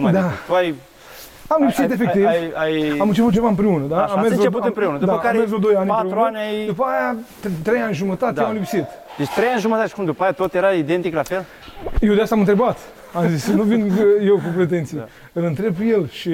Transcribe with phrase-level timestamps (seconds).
[0.00, 0.22] cum adică?
[0.22, 0.30] Da.
[0.46, 0.74] Tu ai,
[1.48, 2.26] Am lipsit ai, efectiv.
[2.26, 3.96] ai, ai, Am început ceva împreună, da?
[4.02, 6.28] Așa, ați vreo- început împreună, după da, care am mers vreo 2 ani patru împreună.
[6.28, 7.16] ani ai- După aia,
[7.62, 8.44] 3 ani jumătate Da.
[8.46, 8.84] am lipsit.
[9.18, 11.44] Deci trei ani jumătate și cum după aia tot era identic la fel?
[12.00, 12.78] Eu de asta am întrebat.
[13.14, 13.92] Am zis, nu vin
[14.30, 14.96] eu cu pretenții.
[14.96, 15.06] Da.
[15.32, 16.30] Îl întreb pe el și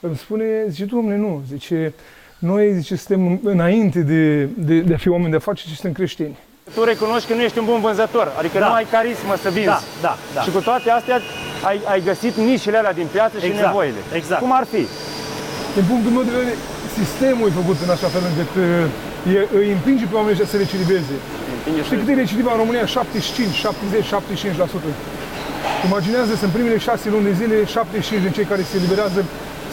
[0.00, 1.92] îmi spune, zice, domnule, nu, zice,
[2.38, 6.36] noi, zice, suntem înainte de, de, de a fi oameni de afaceri și suntem creștini.
[6.74, 8.66] Tu recunoști că nu ești un bun vânzător, adică Da.
[8.68, 9.66] nu ai carismă să vinzi.
[9.68, 10.40] Da, da, da.
[10.40, 11.18] Și cu toate astea
[11.68, 14.00] ai, ai găsit nișele alea din piață și Exact, nevoile.
[14.20, 14.40] exact.
[14.44, 14.82] Cum ar fi?
[15.76, 16.54] Din punctul meu de vedere,
[16.98, 20.56] sistemul e făcut în așa fel încât uh, e, îi împinge pe oamenii ăștia să
[20.64, 21.14] recidiveze.
[21.86, 22.84] Știi cât e recidiva în România?
[22.86, 24.90] 75, 70, 75%.
[25.88, 29.20] Imaginează să în primele șase luni de zile, 75 din cei care se eliberează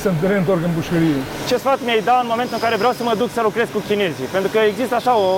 [0.01, 1.19] se reîntorc în bușcărie.
[1.47, 3.81] Ce sfat mi-ai da în momentul în care vreau să mă duc să lucrez cu
[3.87, 4.27] chinezii?
[4.35, 5.29] Pentru că există așa o,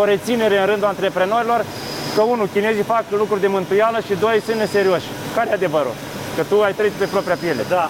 [0.00, 1.60] o reținere în rândul antreprenorilor
[2.14, 5.08] că unul, chinezii fac lucruri de mântuială și doi, sunt neserioși.
[5.34, 5.94] Care e adevărul?
[6.36, 7.62] Că tu ai trăit pe propria piele.
[7.68, 7.84] Da,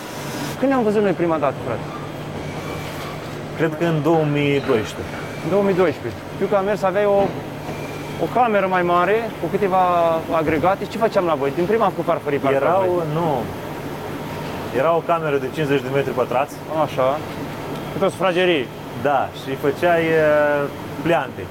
[0.59, 1.81] Când ne-am văzut noi prima dată, frate?
[3.57, 4.95] cred că în 2012.
[5.45, 6.21] În 2012.
[6.35, 7.21] Știu că am mers, aveai o,
[8.25, 9.83] o cameră mai mare cu câteva
[10.41, 11.53] agregate și ce făceam la voi?
[11.55, 13.05] Din prima am făcut farfurii parcă la Erau, voi.
[13.19, 13.29] nu,
[14.81, 16.55] era o cameră de 50 de metri pătrați,
[16.85, 17.19] Așa.
[17.93, 18.67] Cât o sufragerie.
[19.03, 20.69] da, și făceai uh,
[21.03, 21.43] pliante.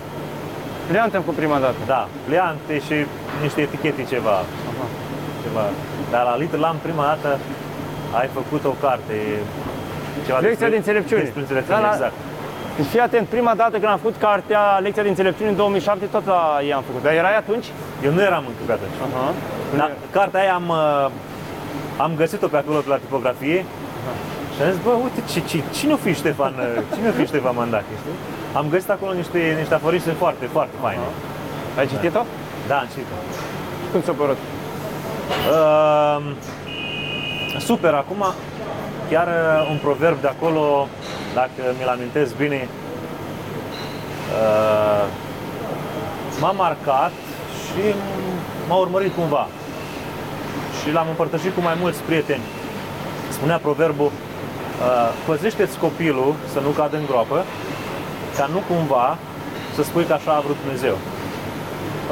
[0.88, 1.76] Pliantem cu prima dată.
[1.86, 2.96] Da, pliante și
[3.42, 4.38] niște etichete ceva.
[5.45, 5.66] Ceva.
[6.14, 7.30] Dar la Little Lamb prima dată
[8.20, 9.16] ai făcut o carte.
[10.26, 11.22] Ceva Lecția de înțelepciune.
[11.28, 12.18] Despre înțelepciune, Da, la- exact.
[12.78, 16.26] Deci fii atent, prima dată când am făcut cartea Lecția de înțelepciune în 2007, tot
[16.34, 17.02] la ea am făcut.
[17.06, 17.68] Dar erai atunci?
[18.06, 18.98] Eu nu eram încă pe atunci.
[19.08, 19.28] Aha.
[19.80, 21.06] Dar cartea aia am, uh,
[22.06, 23.59] am găsit-o pe acolo, pe la tipografie.
[24.53, 27.26] Și am zis, bă, uite, ce, ce, cine o fi Ștefan, uh, cine o fi
[27.31, 28.18] Ștefan Mandache, știi?
[28.59, 31.08] Am găsit acolo niște, niște aforisme foarte, foarte faine.
[31.80, 32.22] Ai citit-o?
[32.70, 33.08] Da, am citit.
[33.92, 34.40] Cum ți-a părut?
[35.30, 36.35] Uh,
[37.59, 38.25] super, acum
[39.09, 40.88] chiar uh, un proverb de acolo,
[41.33, 42.67] dacă mi-l amintesc bine,
[44.41, 45.05] uh,
[46.39, 47.12] m-a marcat
[47.66, 47.95] și
[48.68, 49.47] m-a urmărit cumva.
[50.81, 52.44] Și l-am împărtășit cu mai mulți prieteni.
[53.29, 57.45] Spunea proverbul, uh, păzește-ți copilul să nu cadă în groapă,
[58.38, 59.18] ca nu cumva
[59.75, 60.97] să spui că așa a vrut Dumnezeu.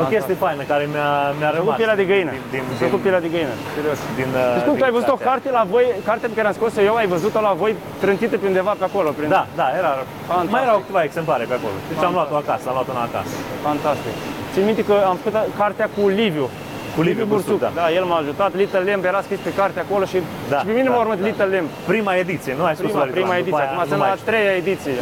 [0.01, 1.75] O chestie faină care mi-a, mi-a Să cu rămas.
[1.81, 2.31] pielea de găină.
[2.37, 3.53] Din, din, Să cu din, pielea de găină.
[3.77, 3.99] Serios.
[4.19, 5.29] din, Deci cum din tu ai văzut o cartea.
[5.31, 7.71] carte la voi, cartea pe care am scos-o eu, ai văzut-o la voi
[8.03, 9.09] trântită pe undeva pe acolo?
[9.17, 9.29] Prin...
[9.37, 9.91] Da, da, era.
[10.29, 10.53] Fantastic.
[10.55, 11.75] Mai erau câteva exemplare pe acolo.
[11.89, 13.33] Deci am luat-o acasă, am luat-o una acasă.
[13.69, 14.13] Fantastic.
[14.53, 16.47] Țin minte că am făcut cartea cu Liviu.
[16.95, 17.71] Cu Liviu Bursuc, da.
[17.81, 17.85] da.
[17.99, 18.49] el m-a ajutat.
[18.61, 20.17] Little Lamb era scris pe carte acolo și,
[20.53, 21.27] Da, și pe mine da, m-a urmărit da.
[21.29, 21.67] Little Lamb.
[21.93, 24.09] Prima ediție, nu ai spus Prima, la prima După ediție, aia acum nu sunt mai
[24.11, 24.29] la a știu.
[24.31, 24.99] treia ediție.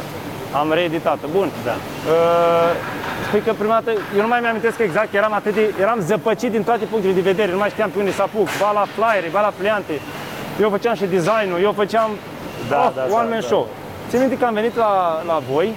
[0.62, 1.28] Am reeditat-o.
[1.38, 1.48] Bun.
[1.68, 1.76] Da.
[1.78, 2.72] Uh,
[3.28, 6.64] spui că prima dată, eu nu mai mi-amintesc exact, eram atât de, eram zăpăcit din
[6.64, 9.42] toate punctele de vedere, nu mai știam pe unde să apuc, ba la flyere, ba
[9.42, 9.96] la pliante.
[10.62, 12.10] Eu făceam și designul, eu făceam
[12.70, 13.48] Da, oh, da, one da, man da.
[13.52, 13.68] show.
[14.10, 15.76] Țin minte că am venit la, la voi,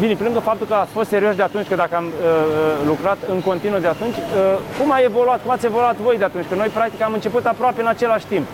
[0.00, 2.86] Bine, pe lângă faptul că ați fost serioși de atunci, că dacă am uh, uh,
[2.86, 6.44] lucrat în continuu de atunci, uh, cum a evoluat, cum ați evoluat voi de atunci?
[6.48, 8.46] Că noi, practic, am început aproape în același timp.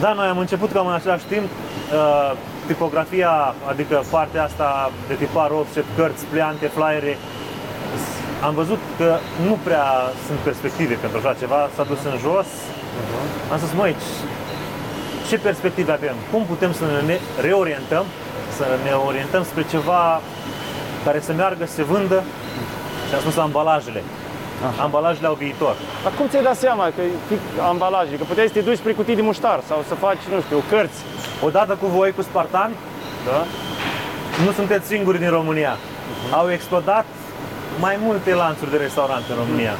[0.00, 1.44] Da, noi am început cam în același timp.
[1.44, 2.32] Uh,
[2.66, 7.18] tipografia, adică partea asta de tipar offset, cărți, pliante, flyere,
[8.44, 9.86] am văzut că nu prea
[10.26, 12.46] sunt perspective pentru așa ceva, s-a dus în jos.
[13.52, 14.26] Am zis, măi, ce-
[15.28, 16.14] ce perspective avem?
[16.32, 18.04] Cum putem să ne reorientăm,
[18.56, 20.20] să ne orientăm spre ceva
[21.04, 22.22] care să meargă, să se vândă?
[23.08, 24.02] Și am spus ambalajele.
[24.80, 25.74] Ambalajele au viitor.
[26.02, 28.14] Dar cum ți-ai dat seama că e ambalaje?
[28.16, 30.98] Că puteai să te duci spre cutii de muștar sau să faci, nu știu, cărți.
[31.48, 32.70] Odată cu voi, cu Spartan,
[33.28, 33.40] Da?
[34.44, 35.74] nu sunteți singuri din România.
[36.38, 37.06] Au explodat
[37.86, 39.74] mai multe lanțuri de restaurante în România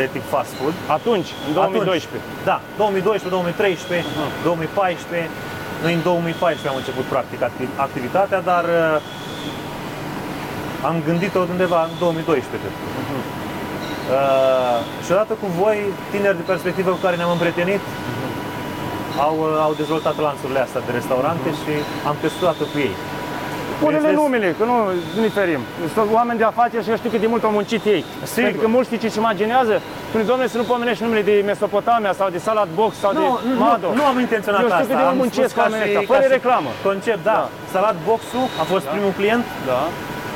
[0.00, 0.74] de tip fast food.
[0.98, 2.28] Atunci, în 2012.
[2.28, 4.06] Atunci, da, 2012, 2013,
[4.48, 5.30] 2014.
[5.84, 8.96] Noi în 2014 am început practic acti- activitatea, dar uh,
[10.88, 12.50] am gândit-o undeva în 2012.
[12.62, 12.74] cred.
[14.16, 15.78] Uh, și odată cu voi,
[16.12, 17.82] tineri de perspectivă cu care ne-am împrietenit,
[19.26, 21.72] au, uh, au dezvoltat lanțurile astea de restaurante și
[22.08, 22.94] am crescut cu ei.
[23.80, 24.76] Pune-le Bineînțeles, numele, că nu
[25.16, 25.62] nu ne ferim.
[25.94, 28.02] Sunt oameni de afaceri și eu știu cât de mult au muncit ei.
[28.32, 28.42] Sigur.
[28.46, 29.74] Pentru că mulți știi ce își imaginează?
[30.08, 33.48] Spune, domnule, să nu pomenești numele de Mesopotamia sau de Salad Box sau Nu, de
[33.52, 33.88] nu, Mado.
[34.00, 34.88] nu am intenționat Eu știu asta.
[34.88, 36.70] cât de mult Am muncesc spus ca oamenii și- ăștia, ca fără și reclamă.
[36.88, 37.36] Concept, da.
[37.40, 37.48] Da.
[37.74, 39.44] Salat Boxul a fost primul client.
[39.70, 39.80] Da.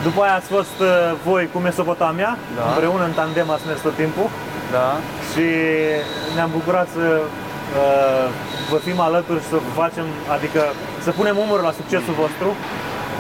[0.06, 0.88] După aia ați fost uh,
[1.28, 2.31] voi cu Mesopotamia.
[2.58, 2.64] Da.
[2.70, 4.26] Împreună în tandem ați mers tot timpul.
[4.76, 4.88] Da.
[5.31, 5.46] Și
[6.37, 7.40] ne-am bucurat să uh,
[8.70, 10.60] vă fim alături și să facem, adică
[11.04, 12.48] să punem umărul la succesul vostru.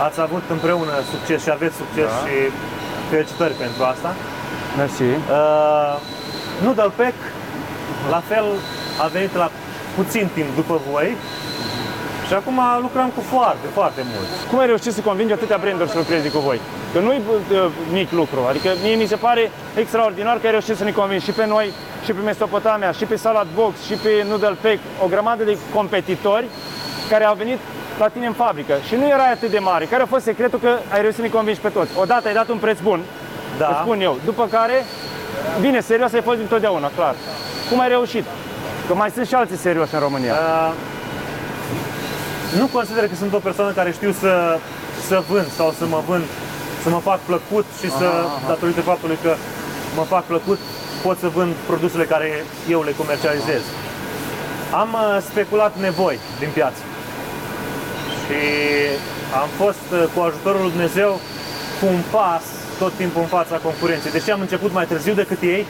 [0.06, 2.20] Ați avut împreună succes și aveți succes Da.
[2.22, 2.34] și
[3.10, 4.10] felicitări pentru asta.
[4.76, 5.02] Mersi.
[5.02, 5.94] Uh,
[6.62, 7.18] Noodle Pack,
[8.14, 8.46] la fel,
[9.04, 9.48] a venit la
[9.96, 11.08] puțin timp după voi
[12.32, 14.28] și acum lucrăm cu foarte, foarte mult.
[14.50, 16.60] Cum ai reușit să convingi atâtea branduri să lucreze cu voi?
[16.92, 19.50] Că nu-i uh, mic lucru, adică mie mi se pare
[19.82, 21.66] extraordinar că ai reușit să ne convingi și pe noi,
[22.04, 26.46] și pe Mesopotamia, și pe Salad Box, și pe Noodle Pack, o grămadă de competitori
[27.10, 27.58] care au venit
[27.98, 29.84] la tine în fabrică și nu era atât de mare.
[29.84, 31.90] Care a fost secretul că ai reușit să ne convingi pe toți?
[31.98, 33.00] Odată ai dat un preț bun,
[33.58, 33.68] Da.
[33.68, 34.84] îți spun eu, după care,
[35.60, 37.14] bine, serios ai fost întotdeauna, clar.
[37.70, 38.24] Cum ai reușit?
[38.86, 40.32] Că mai sunt și alții serioși în România.
[40.32, 40.72] Uh,
[42.58, 44.58] nu consider că sunt o persoană care știu să,
[45.08, 46.24] să vând sau să mă vând,
[46.82, 48.08] să mă fac plăcut și să,
[48.46, 49.34] datorită faptului că
[49.96, 50.58] mă fac plăcut,
[51.02, 53.62] pot să vând produsele care eu le comercializez.
[54.70, 56.82] Am uh, speculat nevoi din piață
[58.22, 58.40] și
[59.40, 61.20] am fost uh, cu ajutorul lui Dumnezeu
[61.78, 62.42] cu un pas
[62.78, 64.10] tot timpul în fața concurenței.
[64.10, 65.66] Deși am început mai târziu decât ei,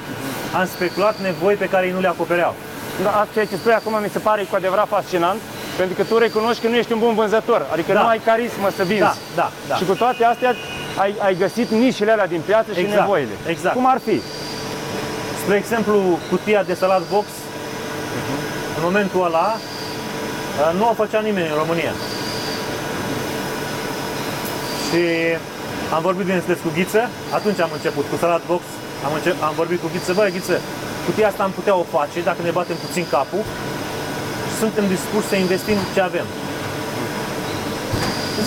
[0.58, 2.54] am speculat nevoi pe care ei nu le acopereau.
[3.02, 5.40] Da, asta ceea ce spui acum mi se pare cu adevărat fascinant,
[5.76, 8.00] pentru că tu recunoști că nu ești un bun vânzător, adică Da.
[8.00, 9.02] nu ai carismă să vinzi.
[9.02, 9.74] Da, da, da.
[9.74, 10.54] Și cu toate astea
[11.02, 13.34] ai, ai găsit nișele alea din piață și Exact, nevoile.
[13.46, 13.74] exact.
[13.74, 14.20] Cum ar fi?
[15.42, 17.26] Spre exemplu, cutia de salat box,
[18.76, 21.92] în momentul ăla, uh, nu o făcea nimeni în România.
[24.88, 25.02] Și
[25.94, 27.02] am vorbit, bineînțeles, cu Ghiță,
[27.38, 28.62] atunci am început cu salat box,
[29.06, 30.56] am, încep, am vorbit cu Ghiță, băi, Ghiță,
[31.06, 33.42] cutia asta am putea o face dacă ne batem puțin capul
[33.80, 33.81] și
[34.62, 36.26] suntem dispuși să investim ce avem.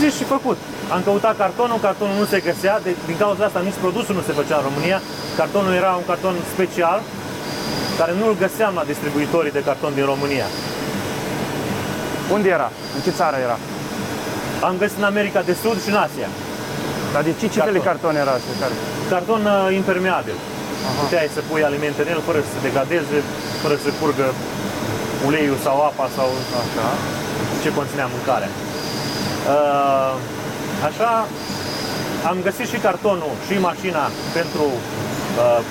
[0.02, 0.58] Zis și făcut.
[0.96, 4.38] Am căutat cartonul, cartonul nu se găsea, de, din cauza asta nici produsul nu se
[4.40, 4.98] făcea în România.
[5.40, 7.00] Cartonul era un carton special,
[8.00, 10.48] care nu îl găseam la distribuitorii de carton din România.
[12.36, 12.70] Unde era?
[12.96, 13.58] În ce țară era?
[14.68, 16.30] Am găsit în America de Sud și în Asia.
[17.14, 17.90] Dar de ce, ce fel de Carton.
[17.90, 18.52] carton era asta?
[18.62, 18.76] Care?
[19.14, 20.38] Carton uh, impermeabil.
[21.02, 23.18] Puteai să pui alimente în el fără să se degradeze,
[23.64, 24.28] fără să curgă
[25.28, 26.30] uleiul sau apa sau
[26.62, 26.88] Așa.
[27.62, 28.52] ce conținea mâncarea.
[29.54, 30.14] Uh,
[30.88, 31.12] așa,
[32.30, 34.04] am găsit și cartonul și mașina
[34.38, 35.62] pentru uh,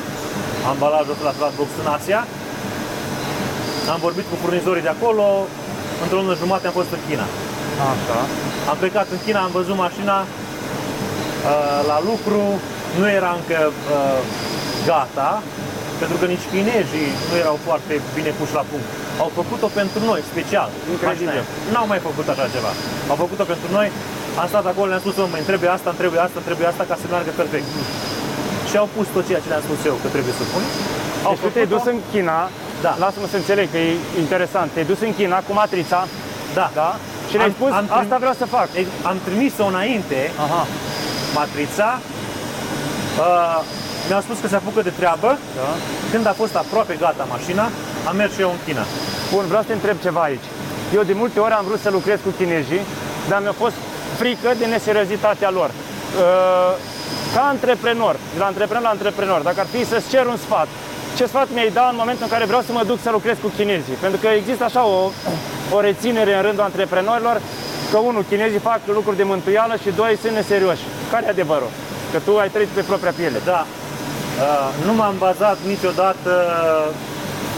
[0.71, 2.21] ambalajul ăsta la Flat Box în Asia.
[3.93, 5.27] Am vorbit cu furnizorii de acolo,
[6.03, 7.27] într-o lună jumate am fost în China.
[7.93, 8.21] Așa.
[8.71, 12.43] Am plecat în China, am văzut mașina uh, la lucru,
[12.99, 14.21] nu era încă uh,
[14.89, 15.31] gata,
[16.01, 18.91] pentru că nici chinezii nu erau foarte bine puși la punct.
[19.23, 20.69] Au făcut-o pentru noi, special.
[20.75, 21.09] Incredibil.
[21.11, 21.45] mașina aia.
[21.73, 22.71] N-au mai făcut așa ceva.
[23.13, 23.87] Au făcut-o pentru noi,
[24.41, 26.83] am stat acolo, le-am spus, "Mă, îmi trebuie asta, îmi trebuie asta, îmi trebuie asta,
[26.91, 27.69] ca să meargă perfect.
[28.69, 30.63] Și au pus tot ceea ce le-am spus eu că trebuie să pun.
[31.29, 32.39] Au Deci tu te-ai dus în China,
[32.87, 32.93] Da.
[33.05, 33.91] lasă-mă să înțeleg că e
[34.25, 36.01] interesant, te-ai dus în China cu matrița,
[36.59, 36.67] Da.
[36.81, 36.91] da?
[37.29, 38.69] Și le-ai Am- spus, am trim- asta vreau să fac.
[38.81, 40.63] Ei, Am trimis-o înainte, Aha.
[41.41, 41.89] matrița,
[43.25, 43.59] uh,
[44.09, 45.69] mi-au spus că se apucă de treabă, Da.
[46.13, 47.65] Când a fost aproape gata mașina,
[48.09, 48.85] am mers și eu în China.
[49.33, 50.49] Bun, vreau să te întreb ceva aici.
[50.95, 52.81] Eu de multe ori am vrut să lucrez cu chinezii,
[53.29, 53.77] dar mi-a fost
[54.21, 55.71] frică de neseriozitatea lor.
[55.71, 56.73] Uh,
[57.35, 60.69] Ca antreprenor, de la antreprenor la antreprenor, dacă ar fi să-ți cer un sfat,
[61.17, 63.51] ce sfat mi-ai da în momentul în care vreau să mă duc să lucrez cu
[63.57, 64.03] chinezii?
[64.05, 65.11] Pentru că există așa o,
[65.77, 67.41] o reținere în rândul antreprenorilor
[67.91, 70.85] că, unul, chinezii fac lucruri de mântuială și doi, sunt neserioși.
[71.11, 71.71] Care e adevărul?
[72.13, 73.41] Că tu ai trăit pe propria piele.
[73.45, 76.31] Da, uh, nu m-am bazat niciodată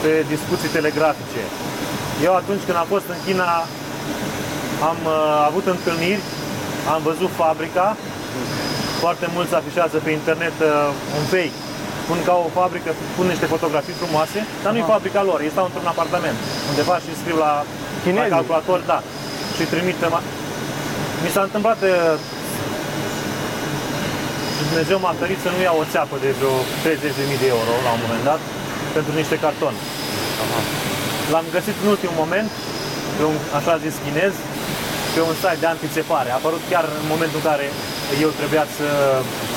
[0.02, 1.42] pe discuții telegrafice.
[2.26, 3.48] Eu atunci când am fost în China
[4.90, 5.16] am uh,
[5.48, 6.22] avut întâlniri,
[6.94, 7.86] am văzut fabrica,
[9.02, 10.68] foarte mulți afișează pe internet uh,
[11.18, 11.56] un fake.
[12.04, 15.54] Spun că au o fabrică, pun niște fotografii frumoase, dar nu e fabrica lor, ei
[15.54, 16.38] stau într-un apartament
[16.70, 17.64] undeva și scriu la, la
[18.04, 18.34] Chinezii.
[18.36, 18.98] calculator, da,
[19.56, 19.98] și trimit.
[20.14, 20.26] ma-
[21.24, 22.14] Mi s-a întâmplat uh,
[24.56, 27.90] și Dumnezeu m-a ferit să nu iau o țeapă de vreo 30.000 de euro la
[27.96, 28.40] un moment dat
[28.96, 29.74] pentru niște carton.
[31.32, 32.50] L-am găsit în ultimul moment
[33.16, 34.34] pe un așa zis chinez
[35.14, 36.28] pe un site de antițepare.
[36.30, 37.66] A apărut chiar în momentul în care
[38.24, 38.88] eu trebuia să,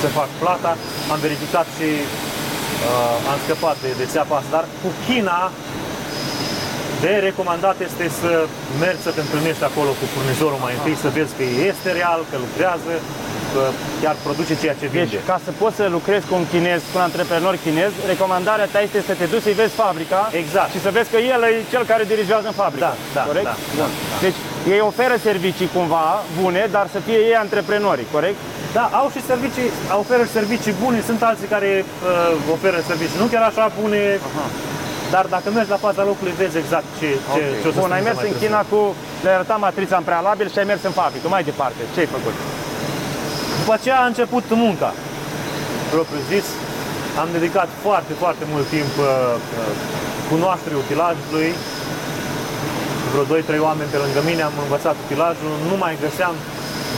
[0.01, 0.71] să fac plata,
[1.13, 1.89] am verificat și
[2.87, 5.37] uh, am scăpat de, de țeapa asta, dar cu China
[7.05, 8.31] de recomandat este să
[8.83, 12.35] mergi să te întâlnești acolo cu furnizorul mai întâi, să vezi că este real, că
[12.45, 12.93] lucrează,
[13.53, 13.63] că
[14.03, 15.15] chiar produce ceea ce vinde.
[15.15, 18.79] Deci, ca să poți să lucrezi cu un chinez, cu un antreprenor chinez, recomandarea ta
[18.87, 20.69] este să te duci să-i vezi fabrica Exact.
[20.73, 22.89] și să vezi că el e cel care dirigează în fabrică.
[22.89, 23.47] Da, da, corect?
[23.49, 23.69] da, Bun.
[23.79, 24.17] da, da.
[24.25, 24.37] Deci,
[24.73, 26.05] ei oferă servicii cumva
[26.39, 28.39] bune, dar să fie ei antreprenori, corect?
[28.77, 29.69] Da, au și servicii,
[30.03, 34.01] oferă și servicii bune, sunt alții care uh, oferă servicii nu chiar așa bune,
[35.15, 38.01] dar dacă mergi la fața locului vezi exact ce, ce, ce o să Bun, ai
[38.01, 38.47] spun mers mai în târziu.
[38.47, 38.79] China cu,
[39.23, 41.25] le-ai arătat matrița în prealabil și ai mers în fabrică.
[41.35, 42.35] Mai departe, ce ai făcut?
[43.61, 44.91] După aceea a început munca,
[45.93, 46.47] propriu zis.
[47.21, 49.71] Am dedicat foarte, foarte mult timp uh, uh,
[50.31, 51.49] cunoașterii utilajului.
[53.11, 56.35] vreo 2-3 oameni pe lângă mine, am învățat utilajul, nu mai găseam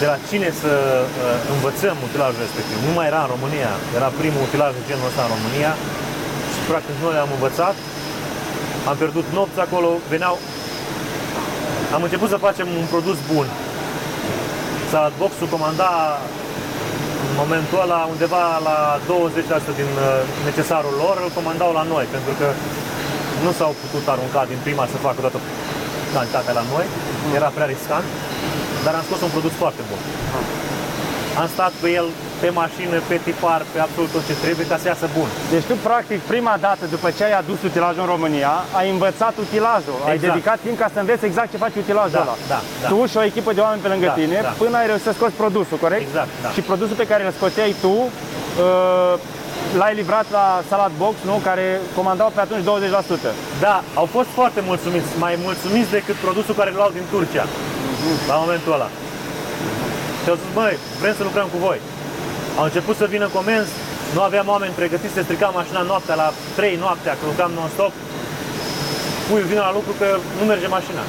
[0.01, 1.05] de la cine să uh,
[1.55, 2.77] învățăm utilajul respectiv.
[2.87, 5.71] Nu mai era în România, era primul utilaj de genul ăsta în România
[6.53, 7.75] și practic noi le-am învățat.
[8.89, 10.35] Am pierdut nopți acolo, veneau...
[11.95, 13.47] Am început să facem un produs bun.
[14.91, 15.91] Salad Box-ul comanda
[17.27, 18.77] în momentul ăla undeva la
[19.73, 20.09] 20% din uh,
[20.49, 22.47] necesarul lor, îl comandau la noi, pentru că
[23.43, 25.39] nu s-au putut arunca din prima să facă toată
[26.15, 26.85] cantitatea la noi,
[27.37, 28.07] era prea riscant,
[28.85, 30.01] dar am scos un produs foarte bun.
[31.41, 32.07] Am stat cu el
[32.41, 35.29] pe mașină, pe tipar, pe absolut tot ce trebuie ca să iasă bun.
[35.53, 39.97] Deci tu, practic, prima dată după ce ai adus utilajul în România, ai învățat utilajul.
[40.07, 40.27] Ai Exact.
[40.33, 42.35] dedicat timp ca să înveți exact ce face utilajul Da, ăla.
[42.53, 42.87] da, da.
[42.91, 44.53] Tu și o echipă de oameni pe lângă Da, tine, da.
[44.63, 46.05] până ai reușit să scoți produsul, corect?
[46.09, 46.49] Exact, da.
[46.55, 49.13] Și produsul pe care îl scoteai tu, uh,
[49.79, 51.35] l-ai livrat la Salad Box, nu?
[51.49, 51.65] Care
[51.97, 53.31] comandau pe atunci 20%.
[53.65, 57.45] Da, au fost foarte mulțumiți, mai mulțumiți decât produsul care îl luau din Turcia,
[58.31, 58.89] la momentul ăla.
[60.23, 61.79] Și au zis, băi, vrem să lucrăm cu voi.
[62.57, 63.71] Au început să vină comenzi,
[64.13, 67.93] nu aveam oameni pregătiți, se strica mașina noaptea, la 3 noaptea, că lucram non-stop.
[69.29, 70.07] Puiul vine la lucru că
[70.39, 71.03] nu merge mașina.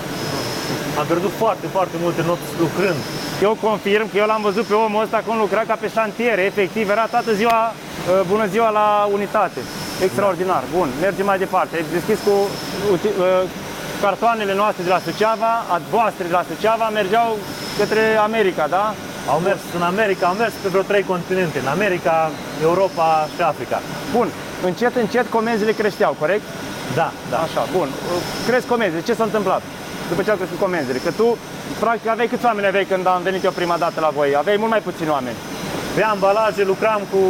[0.99, 3.01] Am pierdut foarte, foarte multe nopți lucrând.
[3.43, 6.91] Eu confirm că eu l-am văzut pe omul ăsta cum lucra ca pe șantier, efectiv,
[6.91, 9.61] era toată ziua, uh, bună ziua la unitate.
[10.07, 11.77] Extraordinar, bun, mergem mai departe.
[11.77, 12.35] Ai deschis cu
[12.95, 13.25] uti- uh,
[14.01, 17.37] cartoanele noastre de la Suceava, a voastre de la Suceava, mergeau
[17.79, 18.95] către America, da?
[19.29, 22.31] Au mers în America, au mers pe vreo trei continente, în America,
[22.63, 23.81] Europa și Africa.
[24.17, 24.29] Bun,
[24.65, 26.43] încet, încet comenzile creșteau, corect?
[26.95, 27.39] Da, da.
[27.39, 27.89] Așa, bun.
[28.47, 29.63] Crezi comenzile, ce s-a întâmplat?
[30.09, 30.99] După ce au crescut comenzile?
[30.99, 31.37] Că tu,
[31.81, 34.35] practic, aveai câți oameni aveai când am venit eu prima dată la voi?
[34.37, 35.37] Aveai mult mai puțini oameni.
[35.95, 37.21] Pe ambalaje lucram cu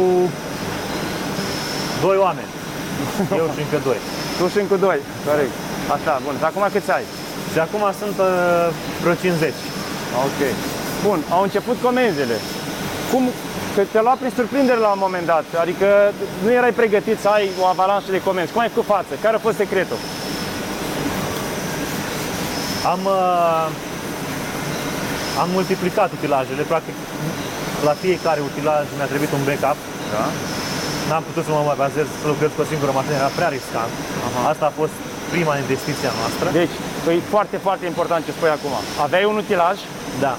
[2.01, 2.51] doi oameni.
[3.41, 3.99] Eu și încă doi.
[4.37, 5.55] Tu și încă doi, corect.
[5.95, 6.35] Așa, bun.
[6.39, 7.05] Și acum câți ai?
[7.53, 8.67] Și acum sunt uh,
[9.01, 9.53] vreo 50.
[10.27, 10.41] Ok.
[11.07, 12.37] Bun, au început comenzile.
[13.11, 13.23] Cum,
[13.75, 15.87] că te lua prin surprindere la un moment dat, adică
[16.43, 18.51] nu erai pregătit să ai o avalanșă de comenzi.
[18.51, 19.13] Cum ai făcut față?
[19.23, 19.99] Care a fost secretul?
[22.93, 23.65] Am, uh,
[25.41, 26.95] am multiplicat utilajele, practic
[27.87, 29.79] la fiecare utilaj mi-a trebuit un backup.
[30.13, 30.25] Da.
[31.09, 33.93] N-am putut să mă mai bazez să lucrez cu o singură mașină, era prea riscant.
[34.25, 34.41] Aha.
[34.51, 34.95] Asta a fost
[35.33, 36.47] prima investiție a noastră.
[36.61, 36.75] Deci,
[37.17, 38.73] e foarte, foarte important ce spui acum.
[39.05, 39.77] Aveai un utilaj
[40.25, 40.33] Da.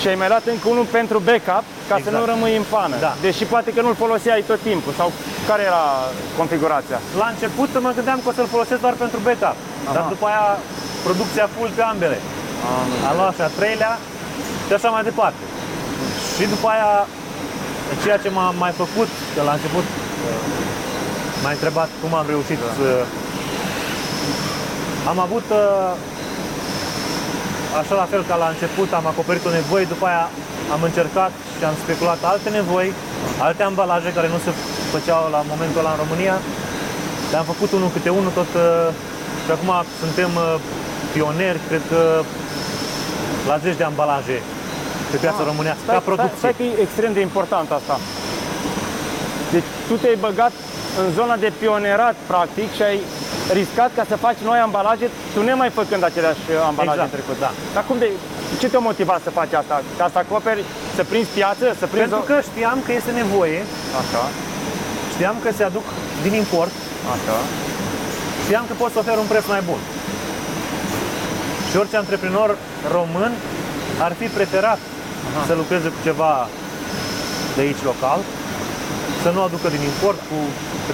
[0.00, 2.16] Și ai mai luat încă unul pentru backup ca să Exact.
[2.18, 2.96] nu rămâi în pană.
[3.06, 3.12] Da.
[3.26, 4.92] Deși poate că nu-l foloseai tot timpul.
[5.00, 5.08] Sau
[5.48, 5.84] care era
[6.40, 6.98] configurația?
[7.20, 9.56] La început mă gândeam că o să-l folosesc doar pentru backup,
[9.94, 10.46] dar după aia
[11.06, 12.18] producția full pe ambele.
[13.08, 13.92] Am luat și a treilea
[14.66, 15.42] și așa mai departe.
[16.36, 16.90] Și după aia,
[18.02, 20.40] ceea ce m-am mai făcut, că la început uh,
[21.42, 22.88] m-a întrebat cum am reușit să...
[25.10, 25.92] Am avut, uh,
[27.80, 30.24] așa la fel ca la început, am acoperit o nevoie, după aia
[30.74, 32.88] am încercat și am speculat alte nevoi,
[33.46, 34.50] alte ambalaje care nu se
[34.94, 36.36] făceau la momentul ăla în România.
[37.30, 38.88] Le-am făcut unul câte unul, tot uh,
[39.44, 39.70] și acum
[40.02, 40.54] suntem uh,
[41.14, 42.00] pionieri, cred că
[43.50, 44.36] la zeci de ambalaje
[45.10, 46.38] pe piața românească, ca producție.
[46.38, 47.96] Stai, stai că e extrem de important asta.
[49.54, 50.54] Deci tu te-ai băgat
[51.00, 52.98] în zona de pionerat, practic, și ai
[53.60, 57.36] riscat ca să faci noi ambalaje, tu ne mai făcând aceleași ambalaje Exact, în trecut.
[57.44, 57.50] da.
[57.74, 58.08] Dar cum de,
[58.60, 59.76] ce te-a motivat să faci asta?
[60.00, 60.62] Ca să acoperi,
[60.96, 62.08] să prinzi piață, să prinzi...
[62.08, 63.60] Pentru o- că știam că este nevoie,
[64.02, 64.22] Așa,
[65.12, 65.86] știam că se aduc
[66.24, 66.74] din import,
[67.14, 67.36] așa.
[68.44, 69.80] știam că pot să ofer un preț mai bun.
[71.70, 72.50] Și orice antreprenor
[72.96, 73.32] român
[74.06, 74.78] ar fi preferat
[75.46, 76.48] să lucreze cu ceva
[77.56, 78.20] de aici local,
[79.22, 80.38] să nu aducă din import cu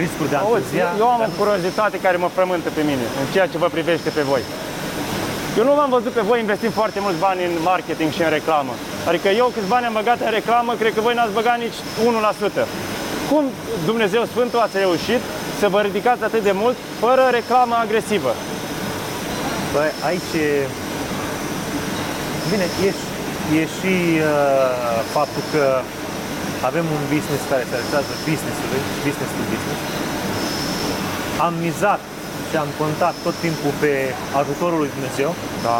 [0.02, 0.88] riscuri de Auzi, întârzia.
[1.02, 4.22] eu am o curiozitate care mă frământă pe mine, în ceea ce vă privește pe
[4.30, 4.42] voi.
[5.58, 8.72] Eu nu v-am văzut pe voi investind foarte mulți bani în marketing și în reclamă.
[9.08, 11.78] Adică eu câți bani am băgat în reclamă, cred că voi n-ați băgat nici
[12.62, 12.66] 1%.
[13.30, 13.44] Cum
[13.90, 15.20] Dumnezeu Sfântul ați reușit
[15.60, 18.32] să vă ridicați atât de mult fără reclamă agresivă?
[19.72, 20.66] Păi, aici e...
[22.50, 25.64] Bine, e, și- e și uh, faptul că
[26.70, 29.80] avem un business care se adresează business-ului, business to business.
[31.46, 32.02] Am mizat
[32.48, 33.92] și am contat tot timpul pe
[34.40, 35.30] ajutorul lui Dumnezeu.
[35.66, 35.78] Da.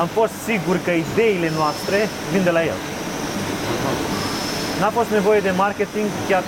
[0.00, 1.98] Am fost sigur că ideile noastre
[2.32, 2.78] vin de la El.
[4.80, 6.44] N-a fost nevoie de marketing, chiar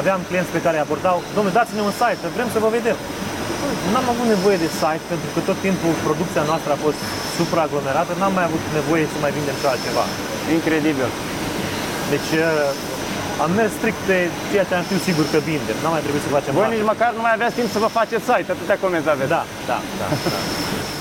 [0.00, 2.98] aveam clienți pe care îi abordau, domnule, dați-ne un site, vrem să vă vedem.
[3.92, 7.00] N-am avut nevoie de site pentru că tot timpul producția noastră a fost
[7.36, 10.04] supraaglomerată, n-am mai avut nevoie să mai vindem și altceva.
[10.56, 11.10] Incredibil.
[12.12, 14.16] Deci uh, am mers strict pe
[14.50, 15.76] ceea ce am știut sigur că vindem.
[15.82, 16.80] N-am mai trebuit să facem Voi marketing.
[16.82, 19.32] nici măcar nu mai aveați timp să vă faceți site, atâtea comenzi aveți.
[19.36, 20.06] Da, da, da.
[20.32, 20.38] da.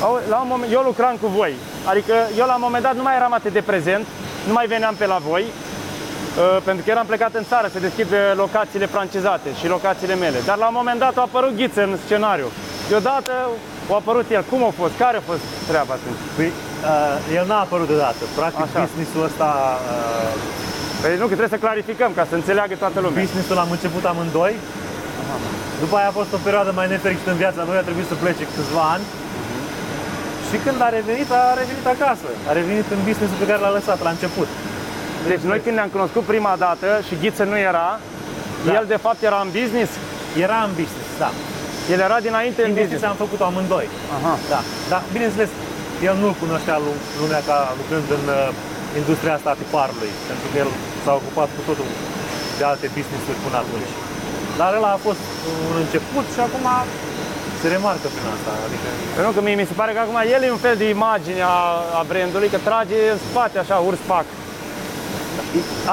[0.05, 1.53] Au- La un moment, eu lucram cu voi,
[1.91, 4.05] adică eu la un moment dat nu mai eram atât de prezent,
[4.47, 8.09] nu mai veneam pe la voi, uh, pentru că eram plecat în țară să deschid
[8.11, 10.39] uh, locațiile francizate și locațiile mele.
[10.49, 12.49] Dar la un moment dat a apărut Ghiță în scenariu.
[12.91, 13.31] Deodată
[13.91, 14.43] a apărut el.
[14.51, 14.93] Cum a fost?
[15.03, 16.21] Care a fost treaba atunci?
[16.37, 18.21] Păi, uh, el n-a apărut deodată.
[18.39, 18.79] Practic, Așa.
[18.85, 19.49] business-ul ăsta,
[19.93, 20.33] uh,
[21.03, 23.21] Păi nu, că trebuie să clarificăm ca să înțeleagă toată lumea.
[23.23, 24.53] business-ul am început amândoi.
[25.83, 28.43] După aia a fost o perioadă mai nefericită în viața lui, a trebuit să plece
[28.55, 29.05] câțiva ani.
[30.49, 32.27] Și când a revenit, a revenit acasă.
[32.49, 34.49] A revenit în business-ul pe care l-a lăsat la început.
[35.31, 37.87] Deci noi când ne-am cunoscut prima dată și Ghiță nu era,
[38.65, 38.71] Da.
[38.77, 39.91] el de fapt era în business,
[40.45, 41.29] Era în business, da.
[41.93, 42.83] el era dinainte în business.
[42.85, 43.85] Investiția am făcut-o amândoi.
[44.17, 44.33] Aha.
[44.53, 44.59] Da,
[44.91, 45.49] dar bineînțeles,
[46.07, 48.39] el nu-l cunoștea lu- lumea ca lucrând în uh,
[49.01, 50.69] industria asta a tiparului, pentru că el
[51.03, 51.87] s-a ocupat cu totul
[52.57, 53.93] de alte business-uri până atunci.
[54.59, 55.23] Dar ăla a fost
[55.69, 56.65] un început și acum
[57.61, 58.51] se remarcă prin asta.
[58.67, 61.41] Adică, Pentru că mie mi se pare că acum el e un fel de imagine
[61.55, 61.59] a,
[61.99, 64.25] a brandului, că trage în spate așa, urs pac.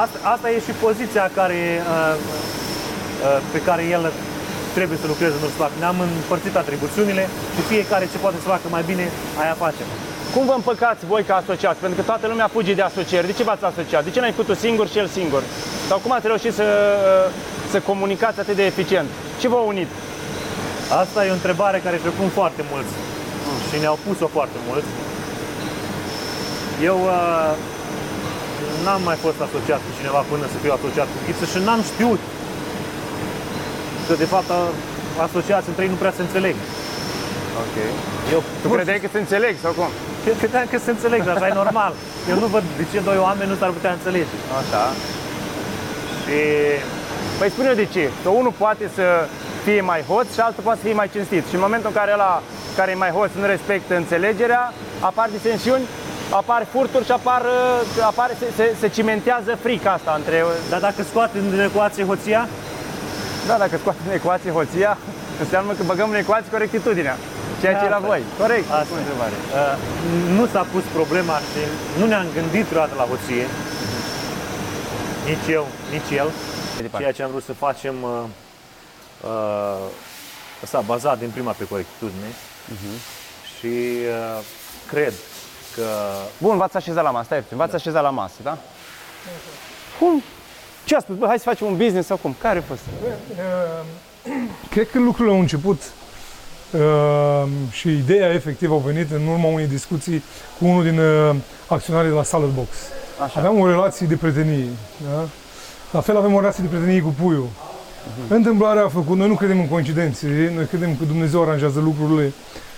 [0.03, 4.03] asta, asta e și poziția care, uh, uh, pe care el
[4.77, 5.73] trebuie să lucreze în Ursupac.
[5.83, 7.25] Ne-am împărțit atribuțiunile
[7.55, 9.05] și fiecare ce poate să facă mai bine,
[9.43, 9.89] aia facem.
[10.35, 11.81] Cum vă împăcați voi ca asociați?
[11.81, 13.27] Pentru că toată lumea fuge de asocieri.
[13.27, 14.05] De ce v-ați asociat?
[14.05, 15.43] De ce n-ai făcut tu singur și el singur?
[15.89, 16.67] Sau cum ați reușit să,
[17.71, 19.09] să comunicați atât de eficient?
[19.41, 19.89] Ce v-a unit?
[21.03, 22.93] Asta e o întrebare care își o pun foarte mulți
[23.69, 24.91] și ne-au pus-o foarte mulți.
[26.91, 27.51] Eu uh,
[28.85, 32.21] n-am mai fost asociat cu cineva până să fiu asociat cu Ghiță și n-am știut
[34.07, 34.73] că de fapt a-
[35.27, 36.55] asociați între ei nu prea se înțeleg.
[37.63, 37.77] Ok.
[38.35, 39.91] Eu Tu credeai că se înțeleg sau cum?
[40.29, 41.93] Eu credeam că se înțeleg, dar așa e normal.
[42.31, 44.37] Eu nu văd de ce doi oameni nu s-ar putea înțelege.
[44.61, 44.83] Așa.
[46.23, 46.39] Și
[47.41, 48.11] Păi spune de ce.
[48.23, 49.05] Că unul poate să
[49.65, 51.45] fie mai hoț și altul poate să fie mai cinstit.
[51.49, 52.43] Și în momentul în care ăla
[52.77, 55.85] care e mai hoț nu respectă înțelegerea, apar disensiuni,
[56.31, 60.45] apar furturi și apar, uh, apar se, se, se cimentează frica asta între...
[60.71, 62.49] dar dacă scoatem din ecuație hoția,
[63.47, 64.99] Da, dacă scoatem în ecuație hoția,
[65.41, 67.17] înseamnă că băgăm în ecuație corectitudinea.
[67.61, 68.23] Ceea ce e la Asta voi.
[68.39, 68.71] Corect.
[68.71, 69.03] Asta Bună e.
[69.05, 69.33] întrebare.
[69.61, 69.77] Uh,
[70.39, 71.61] nu s-a pus problema și
[71.99, 73.47] nu ne-am gândit vreodată la hoție.
[75.27, 76.29] Nici eu, nici el.
[76.77, 76.99] departe.
[76.99, 78.11] Ceea ce am vrut să facem uh,
[79.25, 79.85] uh,
[80.63, 82.31] s-a bazat din prima pe corectitudine
[82.73, 82.93] Mhm.
[83.59, 84.43] și uh,
[84.87, 85.13] cred
[85.75, 85.87] că
[86.39, 88.59] Bun, v-ați așezat la masă, stai puțin, v-ați așezat la masă, da?
[89.99, 90.23] Cum?
[90.85, 91.17] Ce a spus?
[91.17, 92.35] Bă, hai să facem un business sau cum?
[92.41, 92.81] Care a fost?
[93.03, 94.33] Uh,
[94.75, 95.89] Cred că lucrurile au început uh,
[97.71, 100.23] și ideea efectiv a venit în urma unei discuții
[100.59, 101.35] cu unul din uh,
[101.67, 102.69] acționarii de la Salad Box.
[103.25, 103.39] Așa.
[103.39, 104.65] Aveam o relație de prietenie.
[105.11, 105.29] Da?
[105.91, 107.49] La fel avem o relație de prietenie cu puiul.
[108.29, 112.33] Întâmplarea a făcut, noi nu credem în coincidențe, noi credem că Dumnezeu aranjează lucrurile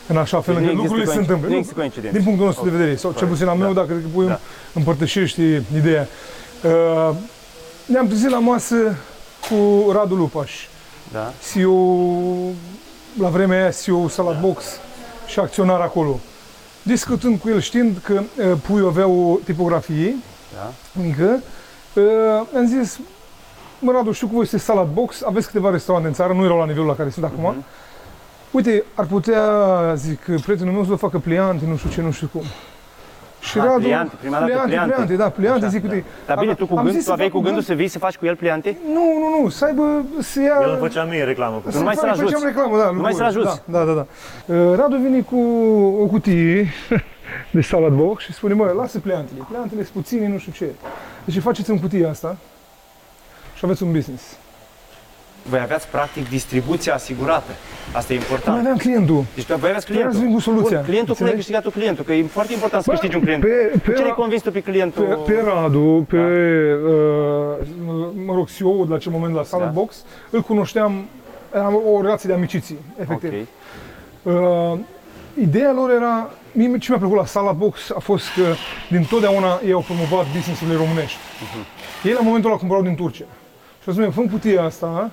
[0.06, 1.46] în așa fel Deci nu încât există lucrurile se coinci- întâmplă.
[1.46, 2.16] nu Nu, există coincidențe.
[2.16, 3.74] Din punctul nostru de vedere, sau cel puțin al meu, Da.
[3.80, 4.40] dacă cred că puiul Da.
[4.72, 6.08] împărtășește ideea.
[6.64, 7.14] Uh,
[7.86, 8.74] ne-am trezit la masă
[9.48, 10.52] cu Radu Lupaș,
[11.12, 11.32] Da.
[11.52, 11.72] CEO,
[13.18, 14.64] la vremea aia CEO Salad Box
[15.26, 16.20] și acționar acolo.
[16.82, 20.14] Discutând cu el, știind că uh, puiul avea o tipografie
[20.54, 20.72] Da.
[21.02, 21.42] mică,
[21.94, 22.02] uh,
[22.56, 22.98] am zis,
[23.78, 26.58] mă Radu, știu că voi sunteți Salad Box, aveți câteva restaurante în țară, nu erau
[26.58, 27.42] la nivelul la care sunt acum.
[27.42, 27.64] Mhm.
[28.50, 29.44] Uite, ar putea,
[29.94, 32.42] zic, prietenul meu să vă facă pliante, nu știu ce, nu știu cum.
[33.42, 34.92] Și Ah, pliante, prima dată pliante, pliante.
[34.94, 35.92] pliante, da, pliante, Așa, zic, da.
[35.92, 36.04] uite.
[36.26, 37.74] Dar bine, am- tu cu am gând, zis tu să aveai fac cu gândul să
[37.74, 38.78] vii să faci cu el pliante?
[38.92, 40.58] Nu, nu, nu, să aibă, să ia...
[40.62, 42.32] el îmi făcea mie reclamă cu Să Numai să-l fac- ajuți.
[42.32, 42.90] Făceam reclamă, da.
[42.90, 43.46] Numai să-l lucruri.
[43.48, 43.62] ajuți.
[43.64, 44.06] Da, da, da.
[44.46, 44.54] da.
[44.54, 45.36] Uh, Radu vine cu
[46.02, 46.68] o cutie
[47.56, 49.40] de salad box și spune, mă, lasă pleantele.
[49.48, 50.66] Pleantele sunt puține, nu știu ce.
[51.24, 52.36] Deci faceți în cutia asta
[53.56, 54.22] și aveți un business.
[55.48, 57.50] Voi aveați practic distribuția asigurată.
[57.92, 58.58] Asta e Noi important.
[58.58, 59.24] aveam clientul.
[59.34, 60.18] Deci tu voi aveați Vreau clientul.
[60.20, 60.76] să vin cu soluția.
[60.76, 61.36] Bun, clientul, cum ai Înțelegi?
[61.36, 62.04] câștigat tu clientul?
[62.04, 63.42] Că e foarte important să Bă, câștigi un client.
[63.42, 65.04] pe- pe- Ce ai convins tu pe clientul?
[65.26, 67.66] Pe, pe Radu, pe, uh,
[68.26, 69.72] mă rog, CEO-ul de la acel moment la Salad Da.
[69.72, 71.04] Box, îl cunoșteam,
[71.54, 73.32] am o relație de amiciție, efectiv.
[73.32, 74.32] Ok.
[74.34, 74.78] Uh,
[75.40, 78.42] ideea lor era, mie ce mi-a plăcut la Salad Box a fost că
[78.90, 81.18] din totdeauna ei au promovat business-urile românești.
[82.04, 83.24] Ei la momentul ăla cumpărau din Turcia.
[83.82, 85.10] Și au zis, fă cutia asta,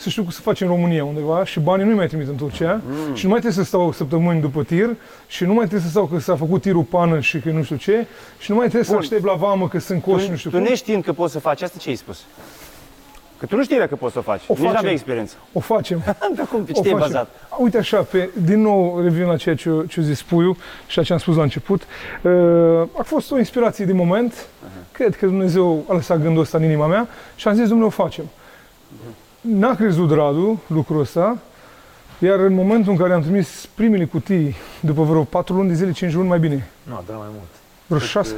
[0.00, 2.80] să știu cum să faci în România undeva și banii nu-i mai trimit în Turcia
[3.14, 4.88] și nu mai trebuie să stau săptămâni după tir
[5.26, 7.76] și nu mai trebuie să stau că s-a făcut tirul pană și că nu știu
[7.76, 8.06] ce
[8.38, 8.96] și nu mai trebuie Bun.
[8.98, 10.64] să aștept la vamă că sunt coși și nu Tu, știu tu cum.
[10.64, 12.24] neștiind că poți să faci asta, ce ai spus?
[13.38, 14.40] Că tu nu știi dacă poți să o faci.
[14.46, 14.78] O Nici nu facem.
[14.78, 15.34] aveai experiență.
[15.52, 16.02] O facem.
[16.36, 16.64] Dar cum?
[16.64, 16.98] Pe o ce te-ai facem.
[17.12, 17.28] bazat?
[17.58, 21.02] Uite așa, pe, din nou revin la ceea ce, ce a zis Puiu și la
[21.02, 21.82] ce am spus la început.
[22.22, 22.30] Uh,
[22.98, 24.46] a fost o inspirație de moment.
[24.92, 27.90] Cred că Dumnezeu a lăsat gândul ăsta în inima mea și am zis, Dumnezeu, o
[27.90, 28.24] facem.
[29.40, 31.38] N-a crezut Radu lucrul ăsta,
[32.18, 35.92] iar în momentul în care am trimis primele cutii, după vreo 4 luni de zile,
[35.92, 37.48] 5 luni mai bine, Nu, dar mai mult.
[37.86, 38.34] vreo Cât, 6,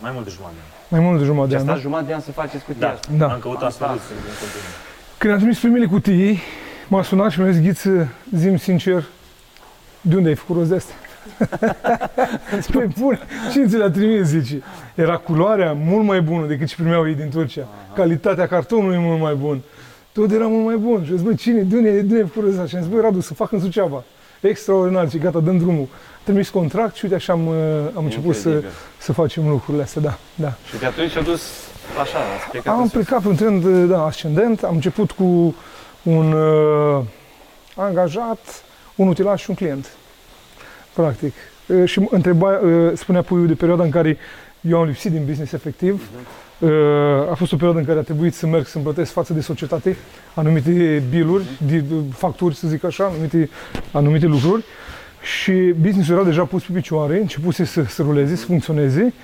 [0.00, 0.56] Mai mult de jumătate.
[0.88, 1.64] mai mult de jumătate Și de a an.
[1.64, 1.80] stat da?
[1.82, 3.08] jumătate de an să faceți cutia Da, asta.
[3.16, 3.32] Da.
[3.32, 4.72] am căutat soluții în continuu.
[5.18, 6.38] Când am trimis primele cutii,
[6.88, 9.04] m-a sunat și mi-a zis, Ghiță, zim sincer,
[10.00, 10.94] de unde ai făcut rost de astea?
[12.72, 13.18] Păi bun,
[13.52, 14.62] cine ți le-a trimis, zice?
[14.94, 17.66] Era culoarea mult mai bună decât ce primeau ei din Turcia.
[17.94, 19.60] Calitatea cartonului e mult mai bun.
[20.18, 21.04] Tot era mult mai bun.
[21.04, 22.66] Și am zis, băi, cine, de unde, de unde ai făcut rost de astea?
[22.66, 24.04] Și am zis, băi, Radu, să fac în Suceava.
[24.40, 25.80] Extraordinar, și gata, dăm drumul.
[25.90, 27.54] Am trimis contract și uite așa am, uh,
[27.94, 28.76] am început să, Incredibil.
[28.98, 30.52] să facem lucrurile astea, da, da.
[30.70, 31.42] Și de atunci a dus
[32.00, 32.92] așa, ați plecat Am în sus.
[32.92, 35.54] plecat pe un trend da, ascendent, am început cu
[36.02, 37.02] un uh,
[37.76, 39.88] angajat, un utilaj și un client,
[40.92, 41.34] practic.
[41.66, 44.18] Uh, și mă întreba, uh, spunea Puiu de perioada în care
[44.60, 45.92] eu am lipsit din business efectiv.
[45.94, 46.20] Uh,
[47.30, 49.96] a fost o perioadă în care a trebuit să merg să-mi plătesc față de societate
[50.34, 53.50] anumite biluri, de, facturi, să zic așa, anumite,
[53.92, 54.64] anumite lucruri.
[55.22, 59.14] Și businessul era deja pus pe picioare, începuse să, să ruleze, să funcționeze.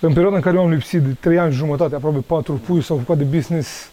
[0.00, 2.80] În perioada în care eu am lipsit de 3 ani și jumătate, aproape 4, Puiu
[2.80, 3.90] s-a ocupat de business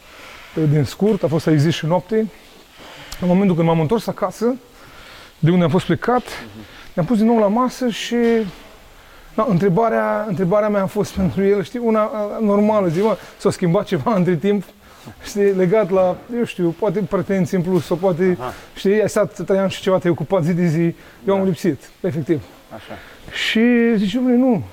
[0.55, 2.15] eh, din scurt, a fost la zi și noapte.
[3.21, 4.55] În momentul când m-am întors acasă,
[5.39, 6.23] de unde am fost plecat,
[6.93, 8.15] ne-am pus din nou la masă și
[9.37, 13.51] da, întrebarea, întrebarea mea a fost pentru el, știi, una a, normală, zi, mă, s-a
[13.51, 14.63] schimbat ceva între timp,
[15.23, 18.53] știi, legat la, eu știu, poate pretenții în plus, sau poate, Aha.
[18.75, 20.95] știi, ai stat trei ani și ceva, te-ai ocupat zi de zi,
[21.27, 21.45] eu am Da.
[21.47, 22.41] lipsit, efectiv.
[22.75, 22.93] Așa.
[23.49, 23.61] Și
[23.97, 24.63] zice, "Băi, nu,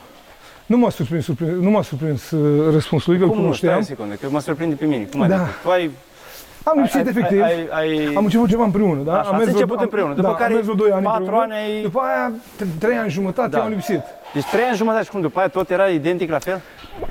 [0.66, 3.52] nu m-a surprins, surprins nu m-a surprins uh, răspunsul lui, că îl Cum nu?
[3.52, 3.78] Stai cunoșteam.
[3.80, 5.04] o secundă, că mă surprinde pe mine.
[5.04, 5.34] Cum Da.
[5.34, 5.50] adică?
[5.62, 5.90] Tu ai...
[6.64, 7.42] Am lipsit, ai, efectiv.
[7.42, 9.12] Ai, ai, Am început ceva împreună, da?
[9.18, 11.44] Așa, ați vreo- început împreună, după da, care am mers vreo 2 ani patru împreună.
[11.54, 12.32] ani ai- După aia,
[12.78, 13.62] 3 ani și jumătate, Da.
[13.62, 14.00] am lipsit.
[14.34, 16.60] Deci trei ani jumătate și cum după aia tot era identic la fel?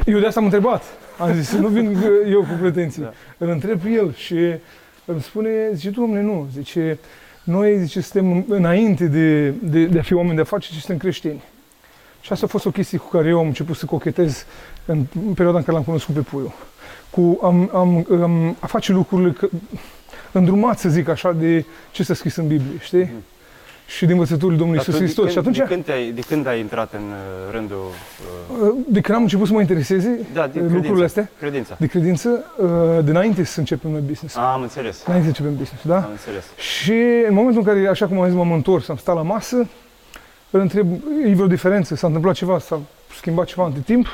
[0.06, 0.84] Eu de asta am întrebat.
[1.18, 3.02] Am zis, nu vin uh, eu cu pretenții.
[3.02, 3.12] Da.
[3.38, 4.36] Îl întreb pe el și
[5.06, 6.98] îmi spune, zice, domnule, nu, zice,
[7.44, 11.42] noi, zice, suntem înainte de, de, de a fi oameni de afaceri, suntem creștini.
[12.24, 14.46] Și asta a fost o chestie cu care eu am început să cochetez
[14.86, 15.06] în
[15.36, 16.54] perioada în care l-am cunoscut pe Puiu.
[17.10, 19.48] Cu am, am, am, a face lucrurile că,
[20.32, 23.12] îndrumat, să zic așa, de ce s-a scris în Biblie, știi?
[23.88, 25.30] Și din învățăturile Domnului Dar Iisus tu de Hristos.
[25.30, 27.78] Și când- atunci, De când, te-ai, de când ai intrat în uh, rândul...
[28.62, 31.04] Uh, de când am început să mă intereseze da, de lucrurile credința.
[31.06, 31.76] astea, Credința.
[31.80, 34.36] de credință, uh, dinainte să începem noi business.
[34.36, 35.04] A, am înțeles.
[35.06, 35.96] Înainte să începem business, da?
[35.98, 36.44] Am înțeles.
[36.58, 36.94] Și
[37.28, 39.68] în momentul în care, așa cum am zis, m-am întors, am stat la masă,
[40.58, 40.88] îl întreb,
[41.26, 41.96] e vreo diferență?
[41.96, 42.60] S-a întâmplat ceva?
[42.60, 42.80] S-a
[43.16, 44.08] schimbat ceva între timp?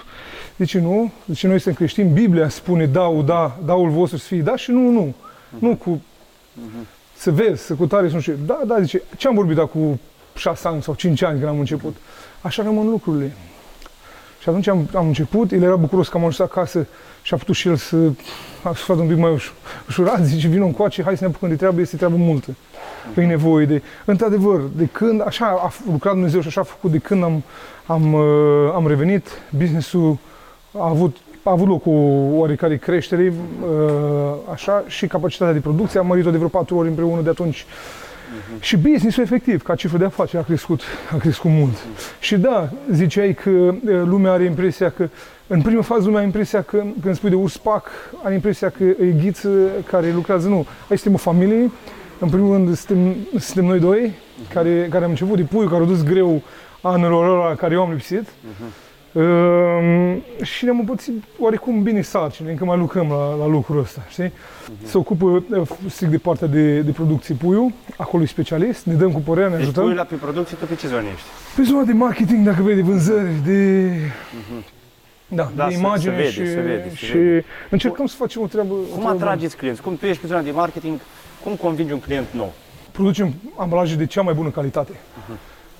[0.57, 1.11] Zice, nu.
[1.27, 4.89] Zice, noi suntem creștini, Biblia spune daul, da, daul vostru să fie da și nu,
[4.89, 5.15] nu.
[5.59, 6.01] Nu cu
[7.15, 8.37] să vezi, să cu tare, să nu știu.
[8.45, 9.99] Da, da, zice, ce am vorbit cu
[10.35, 11.95] șase ani sau cinci ani când am început?
[12.41, 13.31] Așa rămân lucrurile.
[14.41, 16.87] Și atunci am, am început, el era bucuros că am ajuns acasă
[17.21, 18.11] și a putut și el să
[18.63, 19.49] a suflat un pic mai uș,
[19.87, 22.55] ușurat, zice, vină încoace, hai să ne apucăm de treabă, este treabă multă.
[23.17, 23.81] E nevoie de...
[24.05, 27.43] Într-adevăr, de când, așa a lucrat Dumnezeu și așa a făcut, de când am,
[27.85, 30.17] am, uh, am revenit, businessul
[30.77, 31.91] a avut, a avut loc o
[32.39, 33.67] oarecare creștere, uh,
[34.51, 37.65] așa, și capacitatea de producție, am mărit-o de vreo patru ori împreună de atunci.
[38.59, 40.81] Și businessul efectiv, ca cifră de afaceri, a crescut,
[41.13, 41.77] a crescut mult.
[42.19, 45.09] Și da, ziceai că uh, lumea are impresia că,
[45.47, 47.87] în prima fază lumea are impresia că, când spui de URSPAC,
[48.23, 49.49] are impresia că e ghiță
[49.85, 50.65] care lucrează, nu.
[50.89, 51.71] Aici suntem o familie,
[52.19, 54.13] în primul rând suntem, suntem noi doi,
[54.53, 56.41] care, care am început de puiul, care au dus greu
[56.81, 58.27] anilor ăla care eu am lipsit.
[59.11, 64.31] Um, și ne-am împărțit oarecum bine sarcini, încă mai lucrăm la, la lucrul ăsta, știi?
[64.83, 69.11] Se ocupă uh, strict de partea de, de producție puiul, acolo e specialist, ne dăm
[69.11, 69.83] cu părerea, ne Deci ajutăm.
[69.83, 71.27] pui la pe producție, tu pe ce zonă ești?
[71.55, 73.89] Pe zona de marketing, dacă vrei, de vânzări, de...
[75.27, 77.45] Da, Da, de se- imagine se vede, și, se vede, se și vede.
[77.69, 78.73] încercăm să facem o treabă...
[78.73, 79.81] o Cum treabă atrageți clienți?
[79.81, 80.99] Cum tu ești pe zona de marketing?
[81.43, 82.53] Cum convingi un client nou?
[82.99, 84.91] producem ambalaje de cea mai bună calitate.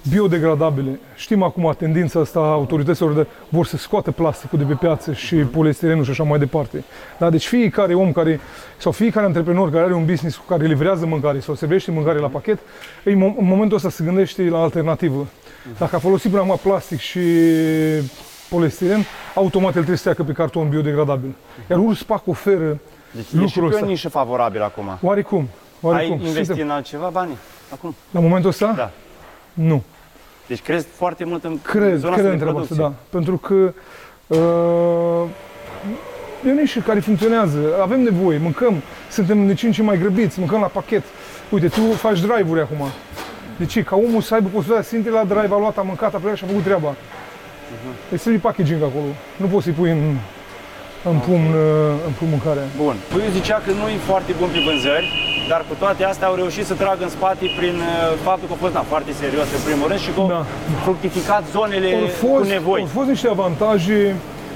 [0.10, 1.00] Biodegradabile.
[1.16, 5.36] Știm acum tendința asta a autorităților de vor să scoată plasticul de pe piață și
[5.36, 6.84] poliestirenul și așa mai departe.
[7.18, 7.30] Da?
[7.30, 8.40] Deci fiecare om care,
[8.78, 12.28] sau fiecare antreprenor care are un business cu care livrează mâncare sau servește mâncare la
[12.28, 12.60] pachet,
[13.04, 15.28] în mo- în momentul ăsta se gândește la alternativă.
[15.78, 17.20] Dacă a folosit până acum plastic și
[18.50, 21.36] poliestiren, automat el trebuie să treacă pe carton biodegradabil.
[21.70, 22.80] Iar Urspac oferă
[23.12, 23.86] Deci Lucrul ești și pe ăsta.
[23.86, 24.98] o nișă favorabilă acum.
[25.02, 25.48] oarecum.
[25.82, 26.12] oarecum.
[26.12, 27.38] Ai investit Suntem- în altceva bani?
[27.74, 27.96] Acum?
[28.12, 28.74] La momentul ăsta?
[28.76, 28.92] Da.
[29.54, 29.84] Nu.
[30.48, 32.98] Deci crezi foarte mult în Cred, zona cred asta în de treaba asta, producție.
[33.10, 33.18] da.
[33.18, 33.74] Pentru că
[34.28, 35.30] uh,
[36.48, 38.74] e o nișă care funcționează, avem nevoie, mâncăm,
[39.12, 41.04] suntem de ce în ce mai grăbiți, mâncăm la pachet.
[41.50, 42.78] Uite, tu faci drive-uri acum.
[43.58, 43.84] De ce?
[43.84, 46.38] Ca omul să aibă posibilitatea să intre la drive, a luat, a mâncat, a plecat
[46.38, 46.96] și a făcut treaba.
[48.10, 49.06] Deci trebuie packaging acolo.
[49.38, 50.16] Nu poți să-i pui în,
[51.12, 52.66] în pumn, uh, în pumn mâncarea.
[52.84, 52.96] Bun.
[53.12, 55.08] Puiul zicea că nu e foarte bun pe vânzări,
[55.52, 57.94] dar cu toate astea au reușit să tragă în spate prin uh,
[58.28, 60.42] faptul că a fost da, foarte serios în primul rând și că au Da.
[60.86, 62.82] fructificat zonele Au cu fost, nevoi.
[62.86, 64.00] au fost niște avantaje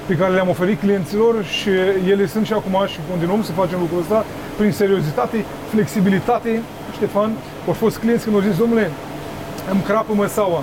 [0.08, 1.70] pe care le-am oferit clienților și
[2.12, 4.18] ele sunt și acum și continuăm să facem lucrul ăsta
[4.58, 5.38] prin seriozitate,
[5.72, 6.52] flexibilitate.
[6.96, 7.30] Ștefan,
[7.66, 8.90] au fost clienți când au zis, domnule,
[9.70, 10.62] îmi crapă măsaua.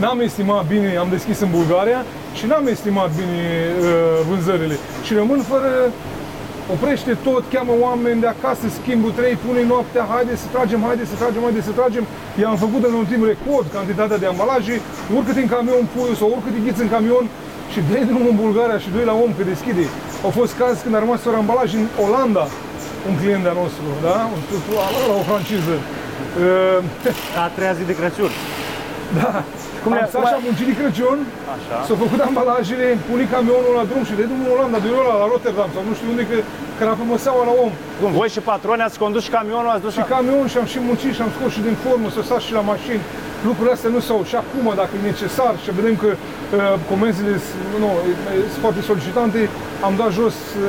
[0.00, 2.04] N-am estimat bine, am deschis în Bulgaria
[2.38, 3.42] și n-am estimat bine
[3.72, 3.86] uh,
[4.28, 4.76] vânzările.
[5.06, 5.70] Și rămân fără
[6.74, 11.16] oprește tot, cheamă oameni de acasă, schimbul 3, pune noaptea, haide să tragem, haide să
[11.22, 12.04] tragem, haide să tragem.
[12.42, 14.74] I-am făcut în un timp record cantitatea de ambalaje,
[15.16, 17.24] urcă în camion puiul sau urcă ghiți în camion
[17.72, 19.84] și doi drumul în Bulgaria și doi la om că deschide.
[20.26, 22.44] Au fost caz când a rămas fără ambalaj în Olanda,
[23.08, 24.16] un client de-a nostru, da?
[24.34, 24.42] Un-
[24.78, 25.74] La, la o franciză.
[26.42, 26.78] Uh,
[27.44, 28.32] A treia zi de Crăciun.
[29.82, 31.18] Cum le- am stat cum și a- am muncit de Crăciun,
[31.56, 31.76] Așa.
[31.86, 35.26] s-au făcut ambalajele, pune camionul la drum și de drumul în Olanda, de la, la
[35.32, 36.36] Rotterdam sau nu știu unde, că
[36.80, 37.72] crapă măseaua la om.
[38.00, 40.78] Cum, voi și patroni ați condus și camionul, ați dus Și camion și am și
[40.88, 43.02] muncit și am scos și din formă, să stat și la mașini.
[43.48, 46.18] Lucrurile astea nu s-au și acum, dacă e necesar și vedem că uh,
[46.92, 49.38] comenzile s- nu, e- sunt foarte solicitante,
[49.86, 50.64] am dat jos uh,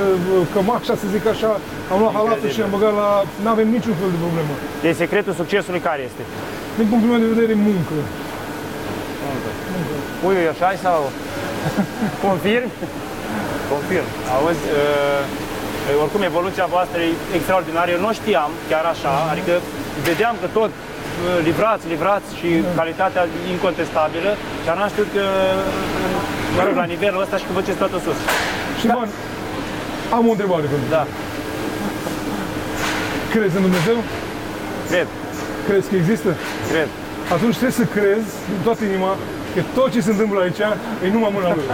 [0.54, 1.52] cămașa, să zic așa,
[1.91, 3.08] am luat halatul și am băgat la...
[3.43, 4.54] Nu avem niciun fel de problemă.
[4.86, 6.23] Deci secretul succesului care este?
[6.80, 7.95] Din punctul meu de vedere, muncă.
[10.22, 11.00] Puiul e așa sau?
[12.28, 12.69] Confirm?
[13.74, 14.08] Confirm.
[14.36, 17.88] Auzi, uh, oricum evoluția voastră e extraordinară.
[17.96, 19.54] Eu nu știam chiar așa, adică
[20.08, 20.80] vedeam că tot uh,
[21.48, 24.32] livrați, livrați și calitatea incontestabilă
[24.63, 26.15] și am știut că, uh,
[26.56, 28.19] mă rog, la nivelul ăsta și că faceți totul sus.
[28.80, 29.12] Și bani,
[30.17, 30.96] am o întrebare pentru tine.
[30.98, 31.04] Da,
[33.34, 33.98] Crezi în Dumnezeu?
[34.91, 35.08] cred,
[35.67, 36.30] Crezi că există?
[36.72, 36.89] cred.
[37.36, 39.12] Atunci trebuie să crezi din toată inima
[39.56, 40.62] că tot ce se întâmplă aici
[41.06, 41.68] e numai mâna lui.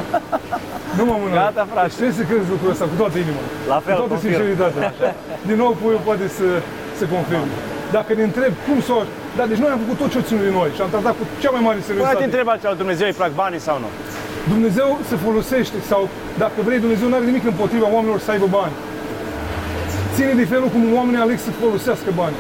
[0.99, 1.43] numai mâna lui.
[1.45, 1.87] Gata, frate.
[1.87, 3.41] Deci trebuie să crezi lucrul ăsta cu toată inima.
[3.73, 4.33] La fel, cu toată confirm.
[4.33, 4.83] sinceritatea.
[5.49, 6.47] Din nou, puiul poate să,
[6.99, 7.53] să confirme.
[7.97, 9.01] Dacă ne întreb cum să o...
[9.37, 11.23] Da, deci noi am făcut tot ce o ținut de noi și am tratat cu
[11.43, 12.23] cea mai mare Poate te seriozitate.
[12.29, 13.89] întreb altceva, Dumnezeu îi plac banii sau nu?
[14.53, 16.01] Dumnezeu se folosește sau,
[16.43, 18.73] dacă vrei, Dumnezeu nu are nimic împotriva oamenilor să aibă bani.
[20.15, 22.35] Ține de felul cum oamenii aleg să folosească bani.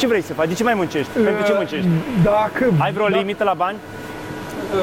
[0.00, 0.48] Ce vrei să faci?
[0.48, 1.10] De ce mai muncești?
[1.28, 1.88] Pentru ce muncești?
[2.22, 2.64] Dacă...
[2.84, 3.76] Ai vreo da- limită la bani?
[4.68, 4.76] Uh,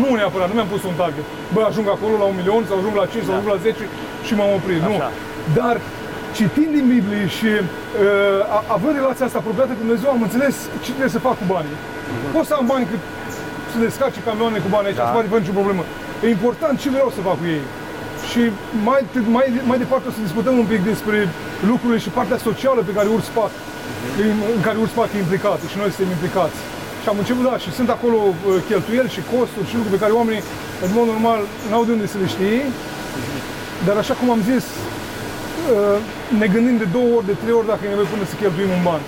[0.00, 1.24] nu neapărat, nu mi-am pus un target.
[1.54, 3.82] Bă, ajung acolo la un milion, sau ajung la 5, sau ajung la 10
[4.26, 4.80] și m-am oprit.
[4.90, 4.94] Nu.
[4.98, 5.10] Așa.
[5.58, 5.74] Dar
[6.38, 10.90] citind din Biblie și uh, a- având relația asta apropiată cu Dumnezeu, am înțeles ce
[10.96, 11.76] trebuie să fac cu banii.
[12.34, 13.02] Pot să am bani cât
[13.72, 15.04] să descarce camioane cu bani aici, Da.
[15.04, 15.08] da.
[15.10, 15.82] să fac fără nicio problemă.
[16.24, 17.64] E important ce vreau să fac cu ei.
[18.30, 18.42] Și
[18.88, 19.00] mai,
[19.36, 21.16] mai, mai departe o să discutăm un pic despre
[21.70, 23.52] lucrurile și partea socială pe care URSPAC,
[24.56, 26.58] în care URSPAC e implicată și noi suntem implicați.
[27.02, 28.34] Și am început, da, și sunt acolo uh,
[28.68, 30.42] cheltuieli și costuri și lucruri pe care oamenii,
[30.84, 32.60] în mod normal, n-au de unde să le știe.
[33.86, 35.98] Dar așa cum am zis, uh,
[36.40, 38.82] ne gândim de două ori, de trei ori dacă e nevoie până să cheltuim un
[38.88, 39.02] ban.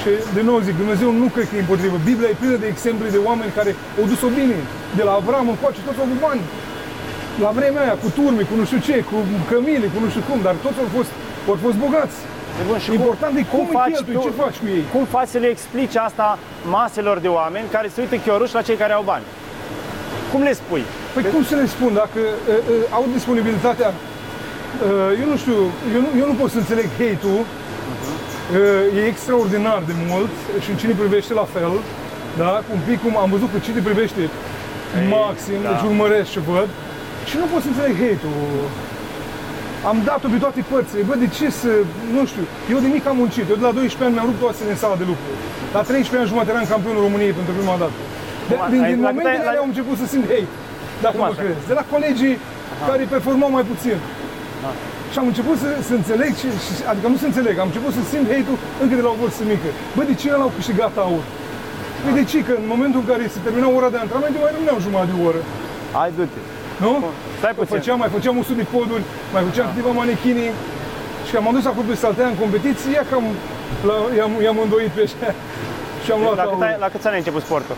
[0.00, 1.96] Și de nou zic, Dumnezeu nu cred că e împotrivă.
[2.10, 4.58] Biblia e plină de exemple de oameni care au dus-o bine.
[4.98, 6.44] De la Avram încoace, toți au avut bani.
[7.44, 9.16] La vremea aia, cu turme, cu nu știu ce, cu
[9.50, 11.12] cămile, cu nu știu cum, dar toți au fost,
[11.50, 12.18] au fost bogați.
[12.60, 14.84] E bun, și cum, Important e cum, faci îi cheltui, tu- ce faci cu ei.
[14.94, 16.38] cum faci să le explici asta
[16.76, 19.24] maselor de oameni care se uită chioruși la cei care au bani?
[20.32, 20.82] Cum le spui?
[21.14, 25.58] Păi cum să le spun, dacă uh, uh, au disponibilitatea, uh, eu nu știu,
[25.94, 30.76] eu nu, eu nu pot să înțeleg hate-ul, uh, e extraordinar de mult și în
[30.80, 31.72] cine privește la fel,
[32.42, 32.52] da?
[32.74, 34.22] Un pic cum am văzut că cine privește
[35.16, 35.68] maxim, da.
[35.70, 36.68] deci urmăresc ce văd
[37.28, 38.68] și nu pot să înțeleg hate-ul.
[39.90, 41.02] Am dat-o pe toate părțile.
[41.08, 41.70] Bă, de ce să,
[42.16, 43.44] nu știu, eu de mic am muncit.
[43.52, 45.26] Eu de la 12 ani mi-am rupt oasele în sala de lucru.
[45.76, 47.96] La 13 ani jumătate eram campionul României pentru prima dată.
[48.48, 50.06] De, Cum a- din, ai- din la cât ai- momentele la- alea am început să
[50.12, 50.50] simt hate,
[51.04, 51.40] dacă Cum mă așa?
[51.42, 51.62] crezi.
[51.70, 52.34] De la colegii
[52.88, 53.98] care performau mai puțin.
[55.12, 58.02] Și am început să, să înțeleg, și, și, adică nu să înțeleg, am început să
[58.12, 59.68] simt hate-ul încă de la o vârstă mică.
[59.96, 61.24] Bă, de ce l-au câștigat aur?
[62.02, 62.38] Păi de ce?
[62.46, 65.18] Că în momentul în care se termina ora de antrenament, eu mai rămâneam jumătate de
[65.30, 65.40] oră.
[65.96, 66.40] Hai, du-te.
[66.84, 66.92] Nu?
[67.40, 67.74] Stai Că puțin.
[67.76, 70.50] făceam, mai făceam 100 de poduri, mai făceam câteva manechinii
[71.28, 73.26] și am adus acolo pe saltea în competiție, ia că am,
[73.88, 75.28] la, i-am, i-am îndoit pe așa
[76.04, 76.62] și am luat La cât, aur.
[76.68, 77.76] ai, la câți ani ai început sportul?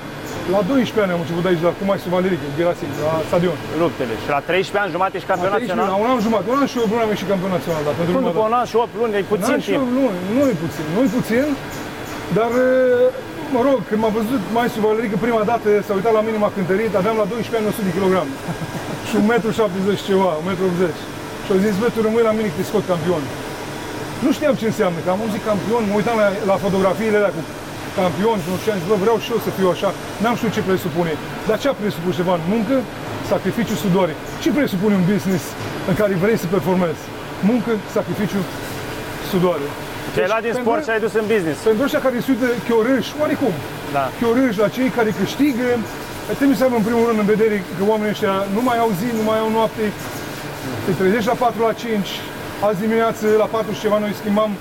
[0.55, 3.57] La 12 ani am început aici, la Cumai Suvalerică, Gerasim, la stadion.
[3.83, 4.15] Luptele.
[4.23, 5.91] Și la 13 ani jumate și La campionat 13 național?
[5.95, 8.13] la un an jumătate, un an și 8 luni am ieșit campionat național, dar pentru
[8.15, 8.51] Cum prima după dată.
[8.51, 9.81] un an și 8 luni, e puțin N-am și timp.
[9.81, 10.05] eu, nu,
[10.37, 11.45] nu e puțin, nu e puțin,
[12.39, 12.51] dar
[13.57, 16.93] mă rog, când m-a văzut Maestru Valerică prima dată, s-a uitat la mine, m-a cântărit,
[17.01, 18.33] aveam la 12 ani 100 de kilograme
[19.09, 20.81] și 1,70 m ceva, 1,80 m.
[20.83, 23.23] Și Și au zis, bă, tu rămâi la mine că te scot campion.
[24.25, 27.43] Nu știam ce înseamnă, că am auzit campion, mă uitam la, la fotografiile alea cu
[28.01, 29.89] campion și nu știu, am zis, bă, vreau și eu să fiu așa.
[30.23, 31.13] N-am știut ce presupune.
[31.49, 32.35] Dar ce a presupus ceva?
[32.55, 32.77] Muncă,
[33.33, 34.15] sacrificiu, sudoare.
[34.43, 35.45] Ce presupune un business
[35.91, 37.03] în care vrei să performezi?
[37.51, 38.41] Muncă, sacrificiu,
[39.31, 39.67] sudoare.
[40.15, 41.59] Ce ai luat din pentru- sport și ai dus în business.
[41.69, 43.55] Pentru ăștia care se uită chiorâși, oarecum,
[43.97, 44.05] Da.
[44.21, 45.69] chiorâși la cei care câștigă,
[46.39, 49.09] trebuie să avem în primul rând în vedere că oamenii ăștia nu mai au zi,
[49.19, 49.85] nu mai au noapte,
[50.85, 52.09] te trezești la 4 la 5,
[52.69, 54.59] azi dimineață la 4 și ceva noi schimbam uh,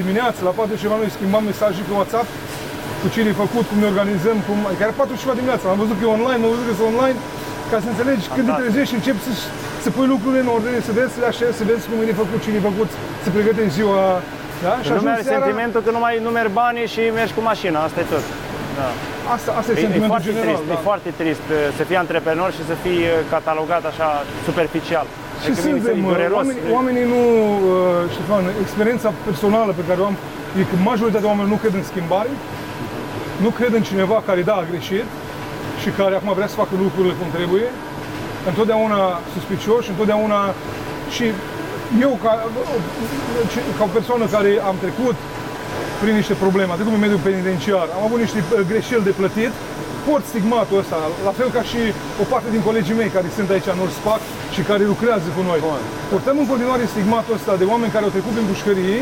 [0.00, 2.28] dimineața, la 4 și ceva noi schimbam mesaje pe WhatsApp
[3.00, 5.80] cu ce e făcut, cum ne organizăm, cum, adică era 4 și ceva dimineața, am
[5.84, 7.18] văzut că e online, am văzut că e online,
[7.70, 8.64] ca să înțelegi când te Fantastic.
[8.66, 9.32] trezești și începi să,
[9.84, 12.38] să pui lucrurile în ordine, să vezi, să le așezi, să vezi cum e făcut,
[12.44, 12.90] cine e făcut,
[13.24, 14.02] să pregătești ziua,
[14.66, 14.72] da?
[14.84, 17.78] Și Nu ajungi are seara, sentimentul că nu mai numeri banii și mergi cu mașina,
[17.86, 18.24] asta e tot.
[18.78, 18.88] Da.
[19.36, 20.74] asta, asta e, E, e sentimentul foarte general, trist, da.
[20.76, 24.08] e foarte trist uh, să fii antreprenor și să fii uh, catalogat așa
[24.48, 25.06] superficial.
[25.42, 26.36] Și Adică mie mi se- suntem, e dureros.
[26.40, 27.20] oamenii, oamenii nu,
[27.72, 30.16] uh, Ștefan, experiența personală pe care o am
[30.60, 32.30] e că majoritatea oamenilor nu cred în schimbare,
[33.44, 35.06] nu cred în cineva care, da, a greșit
[35.82, 37.66] și care acum vrea să facă lucrurile cum trebuie,
[38.50, 39.00] întotdeauna
[39.34, 40.40] suspicios și întotdeauna
[41.14, 41.24] și
[42.06, 42.32] eu ca,
[43.78, 45.16] ca o persoană care am trecut
[46.02, 49.52] prin niște probleme, atât în mediul penitenciar, am avut niște uh, greșeli de plătit,
[50.06, 50.98] port stigmatul ăsta,
[51.28, 51.80] la fel ca și
[52.22, 54.22] o parte din colegii mei care sunt aici în Orspac
[54.54, 55.58] și care lucrează cu noi.
[55.66, 55.82] Bun.
[56.12, 59.00] Purtăm în continuare stigmatul ăsta de oameni care au trecut prin pușcării,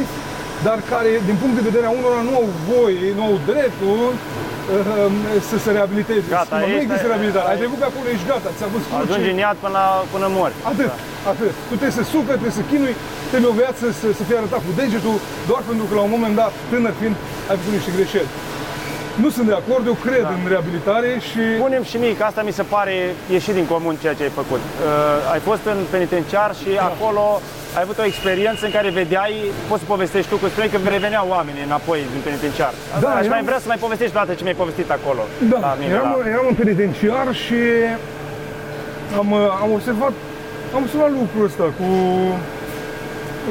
[0.66, 4.45] dar care, din punct de vedere a unora, nu au voie, nu au dreptul uh,
[5.50, 6.26] să se reabiliteze.
[6.37, 7.46] Gata, nu ești- există reabilitare.
[7.48, 9.83] Ai ai- trecut pe acolo, ești gata, ți-a văzut Ajungi în iad până,
[10.14, 10.59] până morți.
[10.72, 10.92] Atât,
[11.33, 11.52] atât.
[11.68, 12.94] Tu trebuie să suferi, trebuie să chinui,
[13.31, 15.16] trebuie o viață să, să fie arătat cu degetul,
[15.50, 17.16] doar pentru că la un moment dat, tânăr fiind,
[17.50, 18.31] ai făcut niște greșeli.
[19.22, 22.52] Nu sunt de acord, eu cred în reabilitare și Punem și mie, că asta mi
[22.59, 22.94] se pare
[23.37, 24.62] ieșit din comun ceea ce ai făcut.
[24.64, 27.24] Uh, ai fost în penitenciar și acolo
[27.76, 29.33] ai avut o experiență în care vedeai,
[29.68, 32.72] poți să povestești tu, că spuneai că reveneau oamenii înapoi din penitenciar.
[33.05, 35.22] Da, Aș mai eram- vrea să mai povestești o dată ce mi-ai povestit acolo.
[35.52, 36.29] Da, la mine, eram, la...
[36.35, 37.59] eram în penitenciar și
[39.20, 40.14] am, uh, am observat,
[40.74, 41.88] am observat lucrul ăsta cu,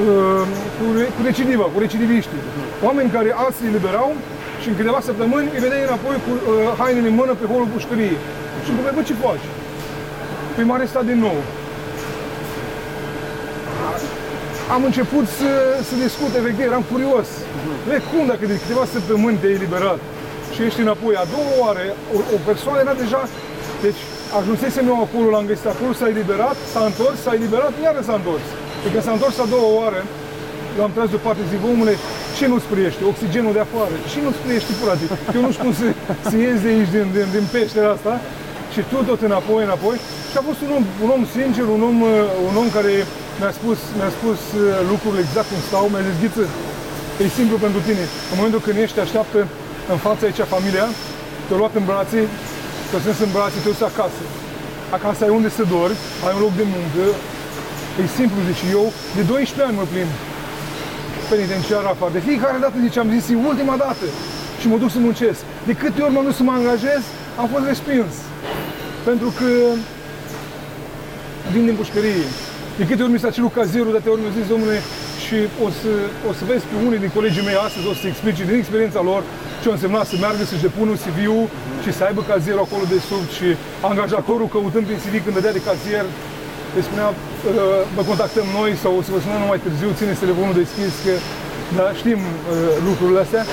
[0.04, 0.41] uh,
[0.78, 2.41] cu, re- cu recidiva, cu recidiviștii.
[2.88, 4.10] Oameni care alții se eliberau
[4.65, 6.43] și în câteva săptămâni îi vedeai înapoi cu uh,
[6.80, 8.19] hainele în mână pe holul pușcăriei.
[8.63, 9.45] Și îmi bă, ce faci?
[10.54, 11.38] Păi m-a arestat din nou.
[14.75, 15.51] Am început să,
[15.88, 17.28] să discut, efectiv, eram curios.
[17.88, 19.99] Vei, cum dacă de câteva săptămâni te-ai eliberat
[20.54, 21.84] și ești înapoi a doua oară,
[22.15, 23.21] o, o persoană era deja...
[23.86, 24.01] Deci
[24.39, 28.45] ajunsesem eu acolo, l-am găsit acolo, s-a eliberat, s-a întors, s-a eliberat, iară s-a întors.
[28.82, 29.99] Și când s-a întors a doua oară,
[30.77, 31.93] l-am tras deoparte, zic, "Bă, omule,
[32.38, 33.01] ce nu-ți priește?
[33.11, 33.95] Oxigenul de afară.
[34.11, 35.05] Ce nu-ți priește, frate?
[35.35, 35.85] Eu nu știu cum să,
[36.29, 38.13] să ies de aici, din, din, din peștera asta.
[38.73, 39.97] Și tu tot înapoi, înapoi.
[40.31, 42.11] Și a fost un om, un om sincer, un om, uh,
[42.49, 42.93] un om care
[43.39, 44.61] mi-a spus, mi-a spus uh,
[44.91, 45.85] lucrurile exact cum stau.
[45.91, 46.43] Mi-a zis, Ghiță,
[47.23, 48.03] e simplu pentru tine.
[48.31, 49.39] În momentul când ești, te așteaptă
[49.93, 50.85] în fața aici familia,
[51.45, 52.19] te-au luat în brațe,
[52.88, 54.21] te-au strâns în brațe, te-au dus acasă.
[54.97, 57.03] Acasă ai unde să dormi, ai un loc de muncă.
[57.99, 58.85] E simplu, zice eu,
[59.17, 60.11] de 12 ani mă plimb
[61.32, 62.12] penitenciar afară.
[62.17, 64.06] De fiecare dată, zice, am zis, e ultima dată
[64.60, 65.39] și mă duc să muncesc.
[65.69, 67.04] De câte ori m-am dus să mă angajez,
[67.41, 68.13] am fost respins.
[69.10, 69.49] Pentru că
[71.54, 72.28] vin din pușcărie.
[72.80, 74.78] De câte ori mi s-a cerut cazierul, de atâtea ori mi-a zis, domnule,
[75.23, 75.91] și o să,
[76.30, 79.21] o să vezi pe unii din colegii mei astăzi, o să explice din experiența lor
[79.62, 81.45] ce a însemnat să meargă să-și depună CV-ul
[81.84, 83.47] și să aibă cazierul acolo de sub și
[83.89, 86.06] angajatorul căutând prin CV când dădea de cazier
[86.77, 87.15] îi spunea, "Uh,
[87.97, 91.13] vă contactăm noi sau o să vă sunăm mai târziu, țineți telefonul deschis, că
[91.77, 92.33] da, știm uh,
[92.88, 93.43] lucrurile astea.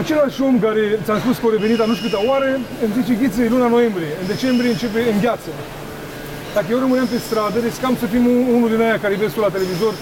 [0.00, 2.48] Același om care ți-am spus că a revenit a nu știu câte oară,
[2.84, 5.50] îmi zice, Ghiță, e luna noiembrie, în decembrie începe în gheață.
[6.56, 9.40] Dacă eu rămâneam pe stradă, riscam să fim un- unul din aia care vezi tu
[9.46, 9.92] la televizor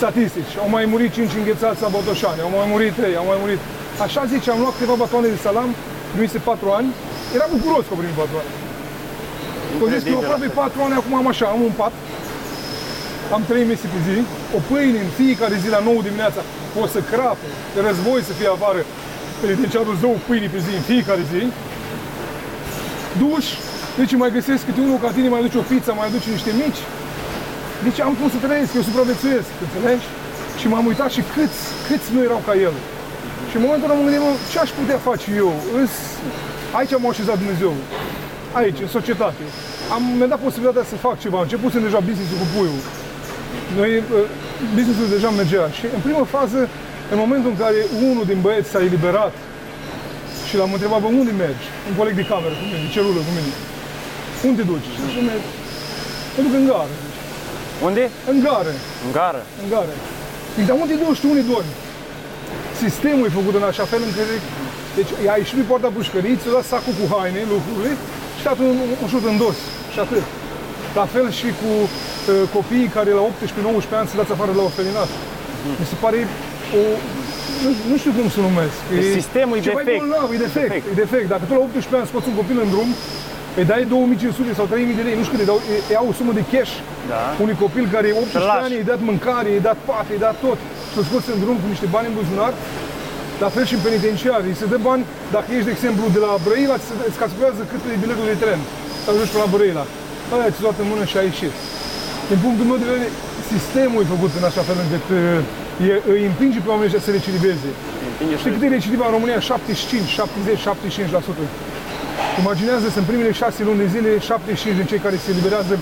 [0.00, 0.52] statistici.
[0.62, 3.60] Au mai murit 5 înghețați la Botoșani, au mai murit 3, au mai murit.
[4.06, 5.70] Așa zice, am luat câteva batoane de salam,
[6.12, 6.88] primise 4 ani,
[7.36, 8.36] era bucuros că au primit 4
[9.72, 9.80] ani.
[9.82, 10.60] Au zis că eu Incredibil aproape asta.
[10.64, 11.94] 4 ani acum am așa, am un pat,
[13.36, 14.16] am 3 mese pe zi,
[14.56, 16.40] o pâine în fiecare zi la 9 dimineața,
[16.82, 18.80] o să crapă, de război să fie afară,
[19.42, 21.42] penitenciarul zău pâine pe zi, în fiecare zi,
[23.22, 23.46] duș,
[24.00, 26.82] deci mai găsesc câte unul ca tine, mai aduce o pizza, mai aduce niște mici.
[27.86, 30.06] Deci am cum să trăiesc, eu supraviețuiesc, înțelegi?
[30.60, 32.74] Și m-am uitat și câți, câți nu erau ca el.
[33.48, 35.50] Și în momentul ăla mă gândeam, "Mă, ce aș putea face eu?
[35.80, 35.92] Îs...
[36.78, 37.72] Aici m-a așezat Dumnezeu.
[38.58, 39.42] Aici, în societate.
[39.94, 41.38] Am, mi-a dat posibilitatea să fac ceva.
[41.40, 42.82] Începusem deja business-ul cu puiul.
[43.78, 44.02] Noi, uh,
[44.76, 45.64] business-ul deja mergea.
[45.78, 46.60] Și în prima fază,
[47.12, 47.78] în momentul în care
[48.10, 49.34] unul din băieți s-a eliberat
[50.48, 51.66] și l-am întrebat, bă, unde mergi?
[51.88, 53.52] Un coleg de cameră cu mine, de celulă cu mine.
[54.46, 54.88] Unde te duci?
[54.94, 55.20] Și zice,
[56.34, 56.94] mă duc în gară.
[57.02, 57.20] zice.
[57.86, 58.04] Unde?
[58.30, 58.72] În gară.
[59.04, 59.42] În gară.
[59.62, 59.94] În gară.
[60.56, 61.74] Zic, dar unde duci tu unde dormi?
[62.82, 64.28] Sistemul e făcut în așa fel încât
[64.96, 67.92] deci ai ieșit pe poarta pușcării, ți-o dat sacul cu haine, lucrurile
[68.40, 69.56] și dat un, un șut în dos.
[69.92, 70.24] Și atât.
[71.00, 71.88] La fel și cu uh,
[72.56, 75.10] copiii care la 18-19 ani se dați afară la orfelinat.
[75.80, 76.18] Mi se pare
[76.80, 76.82] o...
[77.64, 78.76] Nu, nu știu cum să numesc.
[78.94, 79.98] Deci sistemul e ceva defect.
[80.00, 80.86] bolnav, e defect, Defect.
[80.92, 81.26] e defect.
[81.34, 82.90] Dacă tu la 18 ani scoți un copil în drum,
[83.58, 86.14] îi dai 2500 sau 3000 de lei, nu știu cât, îi, dau, îi iau o
[86.18, 86.72] sumă de cash
[87.12, 87.20] Da.
[87.44, 88.64] unui copil care e 18 lași.
[88.64, 90.58] ani, i-ai dat mâncare, i-ai dat pat, i-ai dat tot
[90.90, 92.52] și l scoți în drum cu niște bani în buzunar,
[93.44, 94.40] la fel și în penitenciar.
[94.50, 95.02] Îi se dă bani,
[95.36, 98.60] dacă ești, de exemplu, de la Brăila, îți, îți calculează cât e biletul de tren
[99.02, 99.84] să ajungi până la Brăila.
[100.32, 101.54] Aia ți-a luat în mână și a ieșit.
[102.30, 103.08] Din punctul meu de vedere,
[103.52, 107.10] sistemul e făcut în așa fel încât uh, e, îi împinge pe oamenii ăștia să
[107.18, 107.70] recidiveze.
[108.10, 109.38] Împinge Știi cât e recidiva în România?
[109.40, 111.44] 75, 70, 75%.
[112.42, 115.74] Imaginează să în primele șase luni de zile, 75 din cei care se eliberează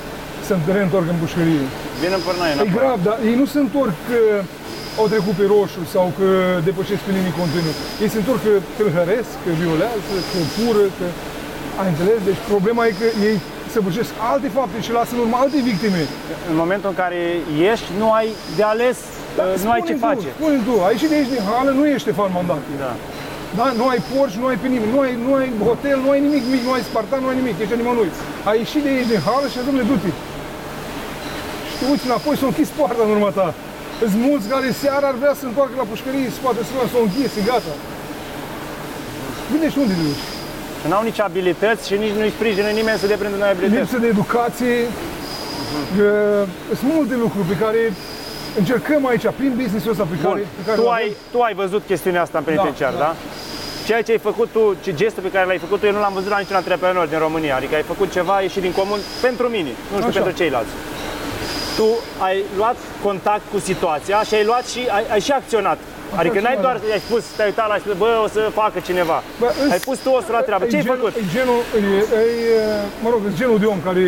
[0.47, 1.65] se reîntorc în pușcărie.
[2.01, 2.75] Vin în noi E înapoi.
[2.77, 4.19] grav, dar ei nu se întorc că
[5.01, 6.29] au trecut pe roșu sau că
[6.69, 7.75] depășesc pe linii continuu.
[8.03, 11.07] Ei se întorc că tâlhăresc, că violează, că fură, că...
[11.81, 12.19] Ai înțeles?
[12.29, 13.37] Deci problema e că ei
[13.75, 16.03] săvârșesc alte fapte și lasă în urmă alte victime.
[16.51, 17.21] În momentul în care
[17.73, 18.29] ești, nu ai
[18.59, 18.99] de ales,
[19.39, 20.29] Dar uh, nu ai ce spune-mi tu, face.
[20.39, 22.63] Spune tu, ai ieșit de aici din hală, nu ești Ștefan Mandat.
[22.85, 22.93] Da.
[23.59, 23.67] Da?
[23.79, 26.43] Nu ai porci, nu ai pe nimeni, nu ai, nu ai hotel, nu ai nimic,
[26.49, 28.11] nimic, nu ai spartan, nu ai nimic, ești nimănui.
[28.49, 30.11] Ai ieșit de aici din hală și domnule, du-te.
[31.69, 33.49] Și te uiți înapoi, s-a închis poarta în urma ta.
[33.99, 37.31] Sunt mulți care seara ar vrea să întoarcă la pușcărie, se poate să s-o închis,
[37.41, 37.73] e gata.
[39.51, 40.25] Gândești unde te duci?
[40.81, 43.81] Și n-au nici abilități și nici nu-i sprijină nimeni să deprindă noi abilități.
[43.81, 44.75] Lipsă de educație,
[45.97, 46.11] că
[46.79, 47.81] sunt multe lucruri pe care
[48.61, 51.17] încercăm aici, prin business-ul ăsta pe Bun, care, pe care tu îl ai, avem.
[51.33, 53.05] tu ai văzut chestiunea asta în penitenciar, Da, da?
[53.05, 53.15] da.
[53.87, 56.13] Ceea ce ai făcut tu, ce gestul pe care l-ai făcut tu, eu nu l-am
[56.19, 57.57] văzut la niciun antreprenor din România.
[57.57, 60.21] Adică ai făcut ceva ieșit din comun pentru mine, nu știu Așa.
[60.21, 60.73] pentru ceilalți.
[61.79, 61.89] Tu
[62.27, 62.77] ai luat
[63.07, 65.79] contact cu situația și ai luat și ai, ai și acționat.
[66.21, 69.19] Adică n-ai acționat, doar ai spus, te-ai uitat la și bă, o să facă cineva.
[69.43, 70.65] Bă, îs- ai pus tu osul la treabă.
[70.65, 71.13] e Ce ai genul- făcut?
[71.21, 71.61] E genul,
[72.21, 72.63] e, e,
[73.05, 74.03] mă rog, e genul de om care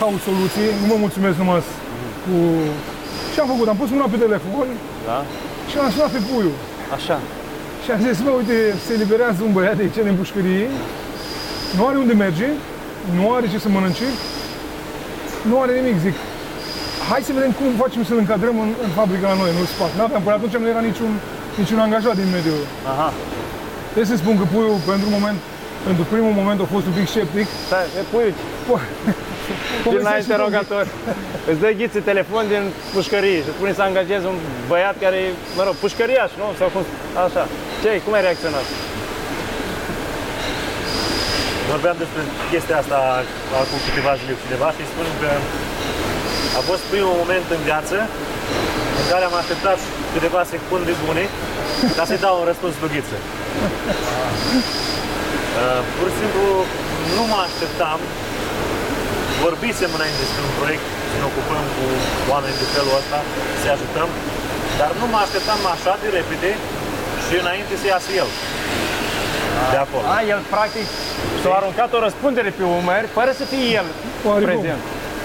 [0.00, 1.60] caut soluții, nu mă mulțumesc numai
[2.24, 2.34] cu...
[3.32, 3.66] Ce am făcut?
[3.72, 4.66] Am pus mâna pe telefon
[5.10, 5.18] Da?
[5.68, 6.56] și l-am sunat pe puiul.
[6.96, 7.16] Așa.
[7.84, 10.66] Și am zis, mă, uite, se eliberează un băiat de cel în pușcărie,
[11.76, 12.48] nu are unde merge,
[13.18, 14.06] nu are ce să mănânce,
[15.50, 16.16] nu are nimic, zic.
[17.10, 19.94] Hai să vedem cum facem să-l încadrăm în, în fabrica la noi, în spate.
[19.98, 21.12] N-aveam, până atunci nu era niciun,
[21.60, 22.62] niciun angajat din mediul.
[22.92, 23.08] Aha.
[23.92, 25.38] Trebuie să spun că puiul, pentru moment,
[25.88, 27.46] pentru primul moment a fost un pic sceptic.
[27.68, 28.40] Stai, e puiuci.
[29.92, 30.26] Vin la Povestește tu un pic.
[30.26, 30.84] interogator.
[31.50, 32.62] Îți dă ghiță telefon din
[32.94, 34.36] pușcărie și îți spune să angajezi un
[34.70, 35.28] băiat care, e,
[35.58, 36.46] mă rog, pușcăriaș, nu?
[36.60, 36.82] Sau cum,
[37.26, 37.42] așa.
[37.82, 38.66] Ce, cum ai reacționat?
[41.72, 42.96] Vorbeam despre chestia asta
[43.62, 45.30] acum câteva zile cu cineva și îi spun că
[46.58, 47.96] a fost primul moment în viață
[49.00, 49.78] în care am așteptat
[50.14, 51.24] câteva secunde bune
[51.96, 53.18] ca să-i dau un răspuns cu ghiță.
[55.60, 56.44] Uh, pur și simplu
[57.16, 57.98] nu mă așteptam
[59.46, 61.84] vorbisem înainte despre un proiect să ne ocupăm cu
[62.32, 63.18] oameni de felul ăsta,
[63.60, 64.08] să ajutăm,
[64.80, 66.50] dar nu mă așteptam așa de repede
[67.24, 68.30] și înainte să iasă el
[69.72, 70.04] de acolo.
[70.16, 70.86] A, el practic
[71.42, 73.86] s-a aruncat o răspundere pe umeri, fără să fie el
[74.28, 74.46] Oarecum.
[74.50, 74.82] prezent.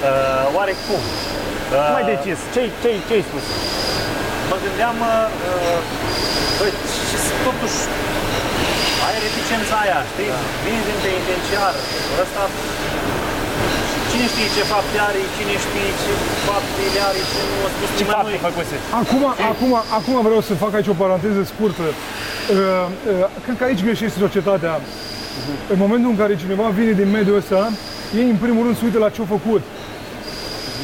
[0.07, 1.01] Uh, oarecum.
[1.03, 2.37] Uh, Cum ai decis?
[2.53, 3.45] Ce, ce, ce ai spus?
[4.49, 5.79] Mă gândeam, uh,
[6.57, 6.71] băi,
[7.09, 7.79] și totuși
[9.07, 10.29] ai reticența aia, știi?
[10.33, 10.39] Da.
[10.63, 11.73] Vine din penitenciar,
[12.23, 12.43] ăsta
[14.09, 16.11] cine știe ce fapte are, cine știe ce
[16.47, 18.45] fapte le are, ce nu a spus Ce fapte nimănui.
[18.49, 18.75] făcuse?
[19.01, 19.21] Acum,
[19.51, 21.85] acum, acum vreau să fac aici o paranteză scurtă.
[21.91, 21.95] Uh,
[22.55, 24.73] uh, cred că aici greșește societatea.
[25.73, 27.61] În momentul în care cineva vine din mediul ăsta,
[28.19, 29.63] ei în primul rând se uită la ce-a făcut.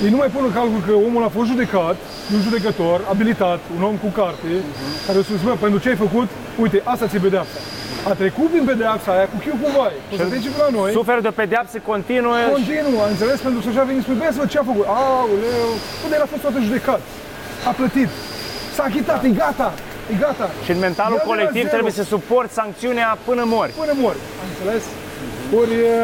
[0.03, 1.95] Ei nu mai pun în calcul că omul a fost judecat,
[2.29, 4.47] de un judecător, abilitat, un om cu carte,
[5.05, 6.27] care a spus, bă, pentru ce ai făcut,
[6.63, 7.57] uite, asta ți-e pedeapsa.
[8.09, 9.95] A trecut prin pedeapsa aia cu chiu cu vai.
[10.13, 10.89] O să trece pe la noi.
[10.99, 13.37] Suferă de o pedeapsă continuă și Continuu, a înțeles?
[13.45, 14.85] Pentru că și-a venit spune, băi, să văd ce a făcut.
[14.99, 15.69] Aoleu,
[16.03, 17.01] unde el a fost toată judecat?
[17.69, 18.09] A plătit.
[18.75, 19.69] S-a achitat, e gata,
[20.13, 20.47] e gata.
[20.65, 21.73] și în mentalul Ia de la colectiv zero.
[21.75, 23.71] trebuie să suporți sancțiunea până mori.
[23.83, 24.83] Până mori, am înțeles?
[25.59, 25.95] Ori, e,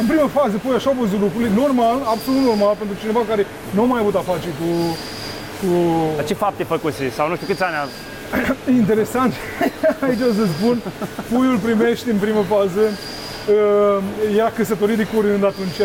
[0.00, 3.42] în prima fază, pui așa au văzut lucrurile, normal, absolut normal, pentru cineva care
[3.74, 4.68] nu a mai avut a face cu,
[5.60, 5.70] cu
[6.18, 7.02] Dar ce fapte făcuse?
[7.16, 7.84] Sau nu știu câți ani a...
[8.82, 9.32] Interesant,
[10.06, 10.76] aici o să spun,
[11.32, 15.80] puiul primește în primă fază, uh, ea căsătorit de curând atunci,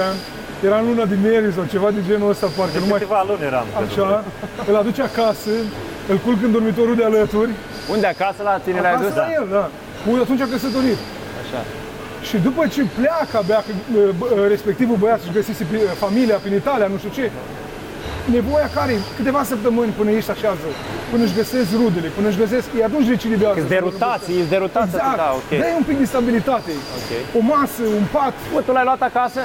[0.68, 3.44] era în luna din ieri sau ceva de genul ăsta, parcă nu mai Câteva luni
[3.52, 3.66] eram.
[3.84, 4.24] așa,
[4.70, 5.52] îl aduce acasă,
[6.12, 7.52] îl culc în dormitorul de alături,
[7.94, 9.18] Unde acasă la tine l-ai acasă adus?
[9.18, 9.70] la el, da.
[10.04, 11.00] Puiul atunci a căsătorit.
[11.44, 11.60] Așa.
[12.30, 16.56] Și după ce pleacă abia că, bă, bă, respectivul băiat și găsise pe- familia prin
[16.62, 17.26] Italia, nu știu ce,
[18.38, 20.68] nevoia care câteva săptămâni până ești așează,
[21.12, 23.58] până își găsesc rudele, până își găsesc, e atunci recilibează.
[23.60, 25.18] Îți de rotații, îți de rotație, Exact.
[25.24, 25.50] da, ok.
[25.64, 26.72] Dai un pic de stabilitate.
[27.00, 27.10] Ok.
[27.38, 28.36] O masă, un pat.
[28.54, 29.42] Bă, tu l-ai luat acasă?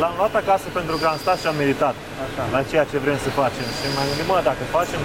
[0.00, 1.94] L-am luat acasă pentru că am stat și am meditat
[2.24, 2.42] Așa.
[2.54, 3.66] la ceea ce vrem să facem.
[3.78, 5.00] Și m-am gândit, mă, dacă facem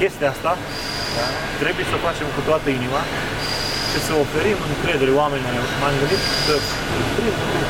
[0.00, 0.52] chestia asta,
[1.62, 3.02] trebuie să o facem cu toată inima
[3.90, 5.64] și să oferim încredere oamenilor.
[5.80, 6.54] M-am gândit că
[7.18, 7.60] primul lucru,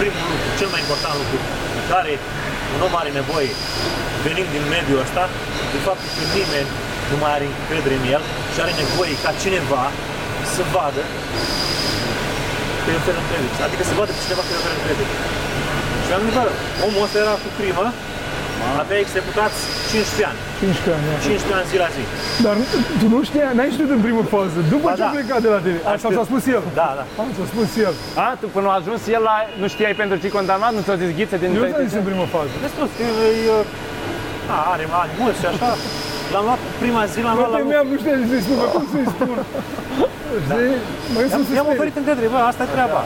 [0.00, 1.38] primul lucru, cel mai important lucru
[1.78, 2.12] în care
[2.74, 3.50] un om are nevoie
[4.26, 5.22] venind din mediul ăsta,
[5.72, 6.68] de faptul că nimeni
[7.10, 9.84] nu mai are încredere în el și are nevoie ca cineva
[10.54, 11.02] să vadă
[12.82, 13.52] că îi oferă încredere.
[13.68, 15.10] Adică să vadă pe cineva că îi oferă încredere.
[16.04, 16.44] Și am gândit, bă,
[16.86, 17.86] omul ăsta era cu crimă,
[18.82, 19.58] avea executați
[19.90, 20.38] 15 ani.
[20.60, 21.14] 15 ani, da.
[21.26, 22.02] 15 ani zi la zi.
[22.46, 22.68] Dar nu-
[23.00, 24.58] tu nu știa, n-ai știut în primă fază.
[24.74, 25.12] După Ba ce a da.
[25.16, 25.78] plecat de la tine.
[25.94, 26.14] Asta știut.
[26.16, 26.62] ți-a spus el.
[26.80, 27.04] Da, da.
[27.20, 27.94] A, ți-a spus el.
[28.24, 29.36] A, tu până a ajuns el la...
[29.62, 30.72] Nu știai pentru ce condamnat?
[30.76, 31.48] Nu ți-a zis ghiță din...
[31.58, 32.52] Eu ți-am zis în primă fază.
[32.66, 33.04] Destul, că
[33.50, 33.52] e,
[34.54, 35.70] a, are ani mulți și așa.
[36.32, 38.84] L-am luat prima zi, l-am Mă luat la temeam, nu știam să-i spun, bă, cum
[38.92, 39.36] să-i spun.
[40.46, 40.76] Știi?
[41.14, 43.00] Mai I-am, sunt i-am oferit încredere, bă, asta e treaba.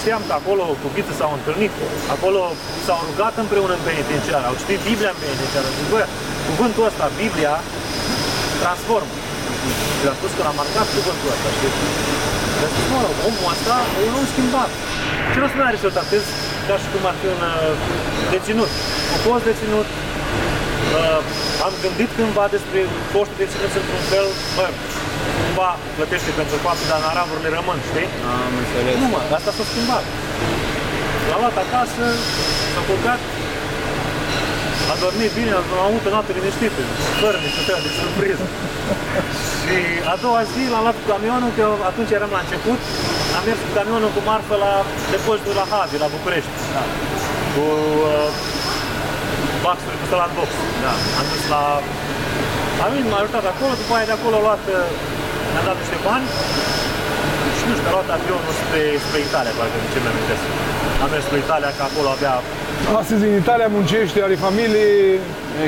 [0.00, 1.72] Știam că acolo cu Ghiță s-au întâlnit,
[2.14, 2.40] acolo
[2.86, 5.62] s-au rugat împreună în penitenciar, au citit Biblia în penitenciar.
[5.78, 6.02] Zic, bă,
[6.48, 7.54] cuvântul ăsta, Biblia,
[8.62, 9.14] transformă.
[9.98, 11.74] Și a spus că l-a marcat cuvântul ăsta, știi?
[12.56, 14.70] Și a spus, mă rog, omul ăsta e un om schimbat.
[15.30, 16.24] Și nu o să mai are să-l tratez
[16.68, 17.72] ca și cum ar fi un uh,
[18.32, 18.70] deținut.
[19.14, 19.88] A fost deținut,
[20.98, 21.18] uh,
[21.66, 22.78] am gândit cândva despre
[23.12, 24.26] foștii deținuți într-un fel,
[24.56, 24.66] bă,
[25.42, 28.08] cumva plătește pentru faptul, dar naravurile rămân, știi?
[28.34, 28.94] Am înțeles.
[29.02, 30.04] Nu mă, asta s-a schimbat.
[31.28, 32.04] L-a luat acasă,
[32.72, 33.20] s-a culcat,
[34.92, 36.82] a dormit bine, a am avut o noapte liniștită,
[37.22, 38.46] fără niciun fel de surpriză.
[39.60, 39.78] și
[40.12, 42.80] a doua zi l-am luat cu camionul, că atunci eram la început,
[43.36, 44.72] am mers cu camionul cu marfă la
[45.14, 46.54] depozitul la Havi, la București.
[46.74, 46.82] Da.
[47.54, 47.64] Cu
[48.10, 48.28] uh,
[49.64, 50.50] baxuri cu salat box.
[50.84, 50.92] Da.
[51.18, 51.62] Am dus la...
[52.82, 54.78] Am venit, m-a ajutat acolo, după aia de acolo a luat, uh,
[55.52, 56.26] mi-a dat niște bani
[57.56, 60.44] și nu știu, a luat avionul spre, spre Italia, parcă de ce mi amintesc.
[61.02, 62.34] Am mers spre Italia, că acolo avea...
[63.00, 65.08] Astăzi în Italia muncește, are familie, e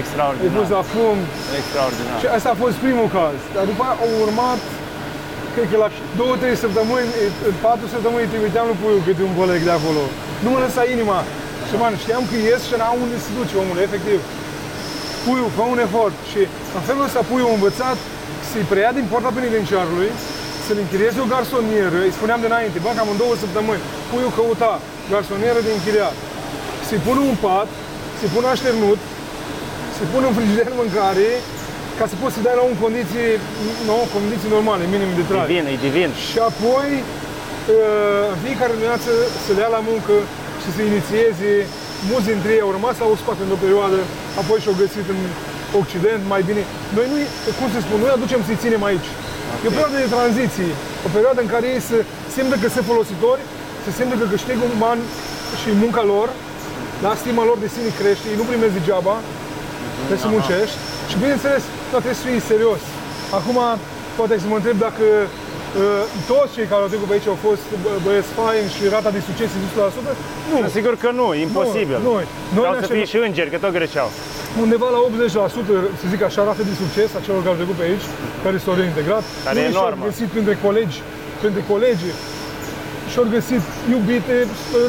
[0.02, 0.52] Extraordinar.
[0.56, 1.16] pus la fum.
[1.60, 2.16] Extraordinar.
[2.22, 3.38] Și asta a fost primul caz.
[3.54, 4.60] Dar după aia au urmat,
[5.54, 5.88] cred că la
[6.20, 7.08] două, trei săptămâni,
[7.48, 10.02] în patru săptămâni îi trimiteam lui Puiu câte un coleg de acolo.
[10.44, 11.18] Nu mă lăsa inima.
[11.68, 14.20] Și man, știam că ies și era unde se duce omul, efectiv.
[15.24, 16.16] Puiu, fă un efort.
[16.30, 16.40] Și
[16.78, 17.98] în felul ăsta Puiu a învățat
[18.52, 20.10] să-i preia din porta penitenciarului,
[20.64, 24.72] să-l închirieze o garsonieră, îi spuneam de înainte, bă, cam în două săptămâni, Puiu căuta
[25.12, 26.16] garsonieră de închiriat,
[26.86, 27.68] să-i pună un pat,
[28.18, 29.00] să-i pună așternut,
[29.96, 31.28] să pună în frigider mâncare
[31.98, 33.30] ca să poți să dai la un condiții,
[33.88, 35.46] nu, condiții normale, minim de trai.
[35.50, 36.10] Divin, e divin.
[36.26, 39.10] Și apoi, uh, în fiecare dimineață
[39.44, 40.14] să le ia la muncă
[40.62, 41.52] și să inițieze.
[42.10, 43.98] Mulți dintre ei au rămas la OSPAC în o perioadă,
[44.40, 45.20] apoi și-au găsit în
[45.80, 46.62] Occident mai bine.
[46.96, 47.16] Noi nu,
[47.58, 49.08] cum să spun, noi aducem să-i ținem aici.
[49.62, 50.70] E o perioadă de tranziție,
[51.06, 51.96] o perioadă în care ei să
[52.36, 53.42] simtă că sunt folositori,
[53.84, 55.02] să simtă că câștigă un bani
[55.60, 56.28] și munca lor,
[57.04, 59.14] da, stima lor de sine crește, ei nu primesc degeaba,
[60.06, 60.76] trebuie să muncești
[61.10, 62.80] și bineînțeles, dar trebuie să fii serios.
[63.38, 63.58] Acum,
[64.18, 67.64] poate să mă întreb dacă uh, toți cei care au trecut pe aici au fost
[67.84, 70.14] bă- băieți faini și rata de succes e 100%?
[70.50, 70.56] Nu.
[70.78, 71.98] Sigur că nu, imposibil.
[72.08, 72.14] Nu,
[72.56, 74.08] noi Vreau ne să fie așteptăm și îngeri, că tot greșeau.
[74.64, 77.84] Undeva la 80%, să zic așa, rată de succes a celor care au trecut pe
[77.88, 78.06] aici,
[78.44, 79.24] care s-au reintegrat.
[79.46, 80.04] Care e Unii și-au normă.
[80.08, 80.96] găsit printre colegi,
[81.40, 82.08] printre colegi,
[83.10, 83.62] și-au găsit
[83.94, 84.36] iubite,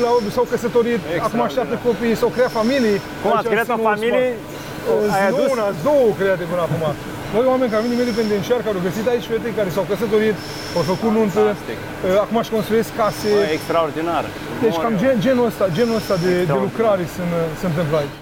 [0.03, 1.47] la- s-au căsătorit, acum Extraordinar.
[1.51, 2.97] așteaptă copii, s-au creat familii.
[3.21, 4.25] Cum ați Aici creat o țin familie?
[4.31, 5.13] spate.
[5.15, 5.47] Ai Nu adus?
[5.55, 6.83] una, două create până acum.
[7.35, 10.37] Noi oameni care vin din mediul penitenciar, care au găsit aici fete care s-au căsătorit,
[10.77, 11.79] au făcut nuntă, Fantastic.
[11.83, 13.29] uh, acum își construiesc case.
[13.37, 14.23] Bă, extraordinar.
[14.63, 16.69] Deci cam gen, genul ăsta, genul ăsta de, de Extraordinar.
[16.69, 17.21] lucrare se,
[17.61, 18.17] se întâmplă aici.